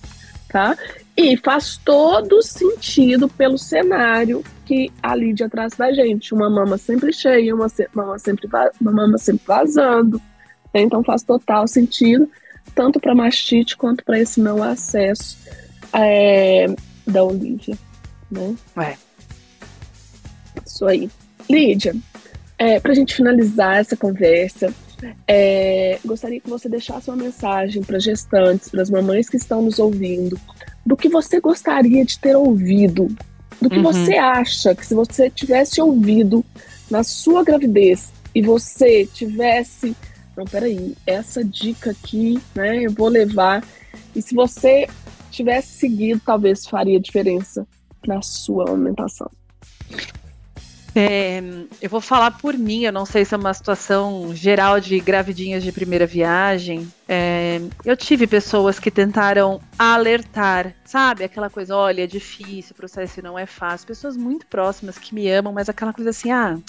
[0.49, 0.75] tá?
[1.15, 6.33] E faz todo sentido pelo cenário que a Lídia traz da gente.
[6.33, 8.49] Uma mama sempre cheia, uma mama sempre,
[8.81, 10.19] uma mama sempre vazando.
[10.73, 10.81] Né?
[10.81, 12.27] Então faz total sentido,
[12.73, 15.37] tanto para mastite quanto para esse não acesso
[15.93, 16.65] é,
[17.05, 17.77] da Olivia.
[18.31, 18.55] Né?
[18.77, 18.97] É.
[20.65, 21.09] Isso aí.
[21.49, 21.95] Lídia,
[22.57, 24.73] é, para a gente finalizar essa conversa,
[25.27, 29.79] é, gostaria que você deixasse uma mensagem para gestantes, para as mamães que estão nos
[29.79, 30.39] ouvindo,
[30.85, 33.07] do que você gostaria de ter ouvido,
[33.61, 33.83] do que uhum.
[33.83, 36.43] você acha que se você tivesse ouvido
[36.89, 39.95] na sua gravidez, e você tivesse,
[40.35, 43.63] não, peraí, essa dica aqui, né, eu vou levar,
[44.15, 44.87] e se você
[45.29, 47.67] tivesse seguido, talvez faria diferença
[48.07, 49.29] na sua alimentação.
[50.95, 51.41] É,
[51.81, 55.63] eu vou falar por mim, eu não sei se é uma situação geral de gravidinhas
[55.63, 56.91] de primeira viagem.
[57.07, 61.23] É, eu tive pessoas que tentaram alertar, sabe?
[61.23, 63.87] Aquela coisa, olha, é difícil, o processo não é fácil.
[63.87, 66.59] Pessoas muito próximas que me amam, mas aquela coisa assim, ah,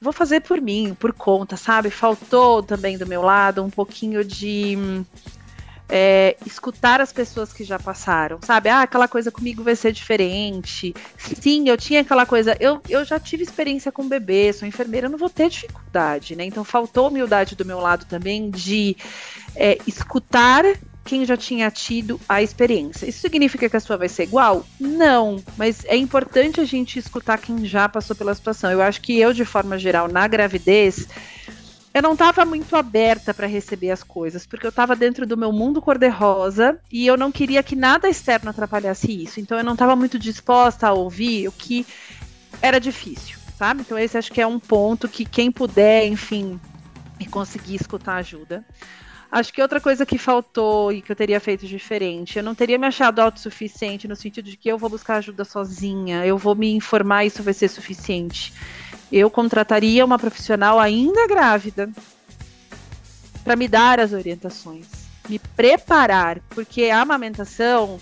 [0.00, 1.90] vou fazer por mim, por conta, sabe?
[1.90, 5.04] Faltou também do meu lado um pouquinho de
[5.88, 8.68] é, escutar as pessoas que já passaram, sabe?
[8.68, 10.94] Ah, aquela coisa comigo vai ser diferente.
[11.18, 12.56] Sim, eu tinha aquela coisa.
[12.58, 16.44] Eu, eu já tive experiência com bebê, sou enfermeira, não vou ter dificuldade, né?
[16.44, 18.96] Então faltou humildade do meu lado também de
[19.54, 20.64] é, escutar
[21.04, 23.06] quem já tinha tido a experiência.
[23.06, 24.64] Isso significa que a sua vai ser igual?
[24.78, 28.70] Não, mas é importante a gente escutar quem já passou pela situação.
[28.70, 31.08] Eu acho que eu, de forma geral, na gravidez,
[31.94, 35.52] eu não estava muito aberta para receber as coisas, porque eu estava dentro do meu
[35.52, 39.40] mundo cor-de-rosa e eu não queria que nada externo atrapalhasse isso.
[39.40, 41.86] Então eu não estava muito disposta a ouvir o que
[42.62, 43.82] era difícil, sabe?
[43.82, 46.58] Então esse acho que é um ponto que quem puder, enfim,
[47.30, 48.64] conseguir escutar ajuda.
[49.30, 52.78] Acho que outra coisa que faltou e que eu teria feito diferente, eu não teria
[52.78, 56.74] me achado autossuficiente no sentido de que eu vou buscar ajuda sozinha, eu vou me
[56.74, 58.52] informar, isso vai ser suficiente
[59.12, 61.90] eu contrataria uma profissional ainda grávida
[63.44, 64.86] para me dar as orientações,
[65.28, 68.00] me preparar, porque a amamentação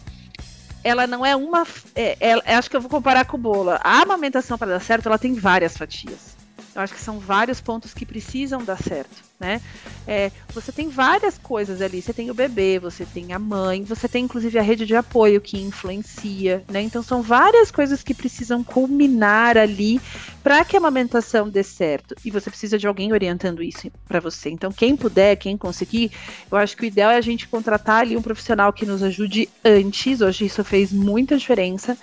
[0.82, 1.66] ela não é uma.
[1.94, 3.70] É, é, acho que eu vou comparar com o bolo.
[3.70, 6.39] A amamentação para dar certo, ela tem várias fatias.
[6.75, 9.59] Eu acho que são vários pontos que precisam dar certo né?
[10.07, 12.03] É, você tem várias coisas ali.
[12.03, 15.41] Você tem o bebê, você tem a mãe, você tem inclusive a rede de apoio
[15.41, 16.83] que influencia, né?
[16.83, 19.99] Então são várias coisas que precisam culminar ali
[20.43, 22.14] para que a amamentação dê certo.
[22.23, 24.51] E você precisa de alguém orientando isso para você.
[24.51, 26.12] Então quem puder, quem conseguir,
[26.53, 29.49] eu acho que o ideal é a gente contratar ali um profissional que nos ajude
[29.64, 30.21] antes.
[30.21, 31.97] Hoje isso fez muita diferença.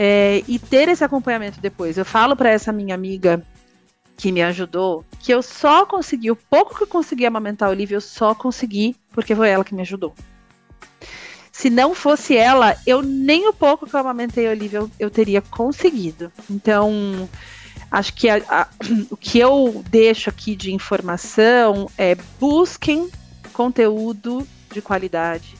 [0.00, 1.98] É, e ter esse acompanhamento depois.
[1.98, 3.44] Eu falo para essa minha amiga
[4.18, 7.96] que me ajudou, que eu só consegui, o pouco que eu consegui amamentar a Olivia,
[7.96, 10.12] eu só consegui porque foi ela que me ajudou.
[11.52, 15.08] Se não fosse ela, eu nem o pouco que eu amamentei a Olivia eu, eu
[15.08, 16.32] teria conseguido.
[16.50, 17.28] Então,
[17.92, 18.68] acho que a, a,
[19.08, 23.08] o que eu deixo aqui de informação é busquem
[23.52, 25.56] conteúdo de qualidade.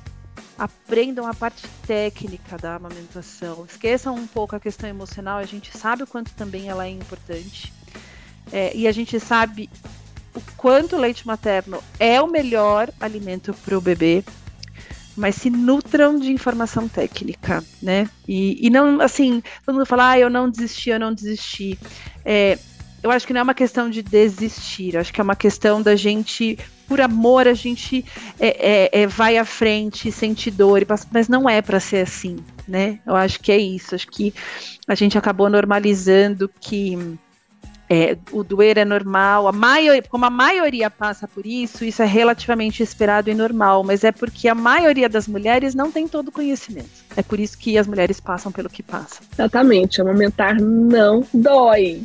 [0.59, 3.65] Aprendam a parte técnica da amamentação.
[3.71, 7.78] Esqueçam um pouco a questão emocional, a gente sabe o quanto também ela é importante.
[8.53, 9.68] É, e a gente sabe
[10.34, 14.24] o quanto o leite materno é o melhor alimento para o bebê,
[15.16, 18.09] mas se nutram de informação técnica, né?
[18.26, 21.76] E, e não, assim, todo mundo fala, ah, eu não desisti, eu não desisti.
[22.24, 22.57] É,
[23.03, 25.96] eu acho que não é uma questão de desistir, acho que é uma questão da
[25.96, 28.05] gente, por amor, a gente
[28.38, 32.36] é, é, é vai à frente, sente dor, mas não é para ser assim,
[32.66, 33.01] né?
[33.05, 34.32] Eu acho que é isso, acho que
[34.86, 37.18] a gente acabou normalizando que
[37.91, 42.07] é, o doer é normal, a maioria, como a maioria passa por isso, isso é
[42.07, 46.32] relativamente esperado e normal, mas é porque a maioria das mulheres não tem todo o
[46.32, 46.91] conhecimento.
[47.16, 49.26] É por isso que as mulheres passam pelo que passam.
[49.32, 52.03] Exatamente, amamentar não dói,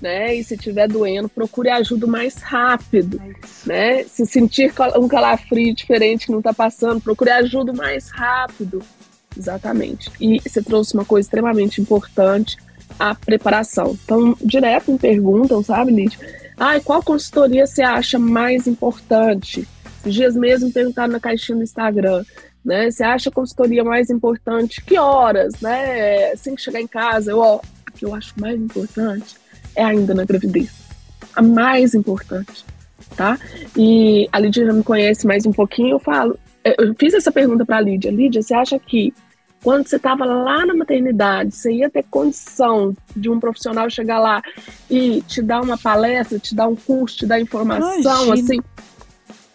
[0.00, 0.34] né?
[0.34, 4.04] E se tiver doendo, procure ajuda mais rápido, é né?
[4.04, 8.82] Se sentir um calafrio diferente que não está passando, procure ajuda mais rápido.
[9.36, 10.10] Exatamente.
[10.18, 12.56] E você trouxe uma coisa extremamente importante,
[12.98, 13.98] a preparação.
[14.04, 16.18] Então, direto me perguntam, sabe, Lídia?
[16.56, 19.66] Ah, qual consultoria você acha mais importante?
[20.00, 22.24] Esses dias mesmo perguntaram na caixinha do Instagram,
[22.64, 22.90] né?
[22.90, 24.82] Você acha a consultoria mais importante?
[24.82, 26.32] Que horas, né?
[26.32, 29.36] Assim que chegar em casa, eu, ó, a que eu acho mais importante
[29.74, 30.70] é ainda na gravidez.
[31.34, 32.64] A mais importante,
[33.14, 33.38] tá?
[33.76, 37.64] E a Lídia já me conhece mais um pouquinho, eu falo, eu fiz essa pergunta
[37.64, 38.10] para a Lídia.
[38.10, 39.12] Lídia, você acha que
[39.62, 44.42] quando você estava lá na maternidade, você ia ter condição de um profissional chegar lá
[44.88, 48.34] e te dar uma palestra, te dar um curso, te dar informação, Imagina.
[48.34, 48.60] assim,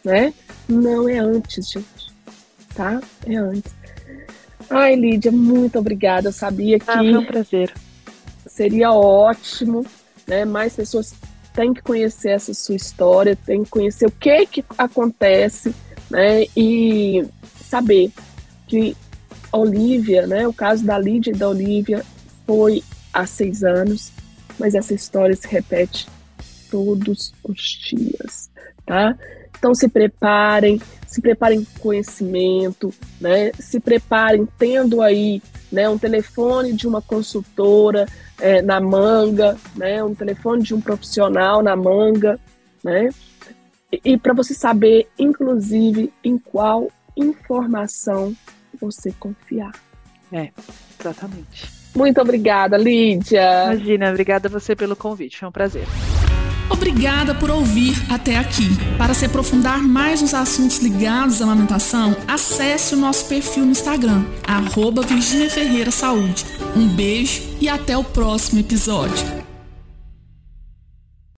[0.04, 0.34] né?
[0.68, 2.12] Não é antes, gente,
[2.76, 2.99] tá?
[3.26, 3.74] É antes.
[4.70, 6.30] Ai, Lídia, muito obrigada.
[6.30, 7.74] Eu sabia que ah, é um prazer.
[8.47, 9.86] seria ótimo,
[10.28, 10.45] né?
[10.45, 11.14] Mais pessoas
[11.54, 15.76] têm que conhecer essa sua história, têm que conhecer o que que acontece,
[16.10, 16.45] né?
[16.56, 17.26] E
[17.70, 18.12] saber
[18.68, 18.95] que
[19.52, 20.47] Olivia, né?
[20.47, 22.04] O caso da Lídia e da Olivia
[22.45, 22.84] foi
[23.14, 24.12] há seis anos,
[24.60, 26.08] mas essa história se repete
[26.70, 28.49] todos os dias,
[28.86, 29.18] tá?
[29.58, 33.52] Então se preparem, se preparem com conhecimento, né?
[33.60, 35.41] Se preparem tendo aí
[35.72, 38.08] né, um telefone de uma consultora
[38.39, 42.39] é, na manga, né, um telefone de um profissional na manga,
[42.84, 43.10] né,
[43.91, 48.36] e, e para você saber, inclusive, em qual informação
[48.82, 49.71] você confiar.
[50.32, 50.49] É,
[50.99, 51.69] exatamente.
[51.95, 53.73] Muito obrigada, Lídia.
[53.73, 55.86] Imagina, obrigada a você pelo convite, foi um prazer.
[56.69, 58.69] Obrigada por ouvir até aqui.
[58.97, 64.23] Para se aprofundar mais nos assuntos ligados à amamentação, acesse o nosso perfil no Instagram,
[64.47, 66.45] arroba Virginia Ferreira Saúde.
[66.75, 69.51] Um beijo e até o próximo episódio.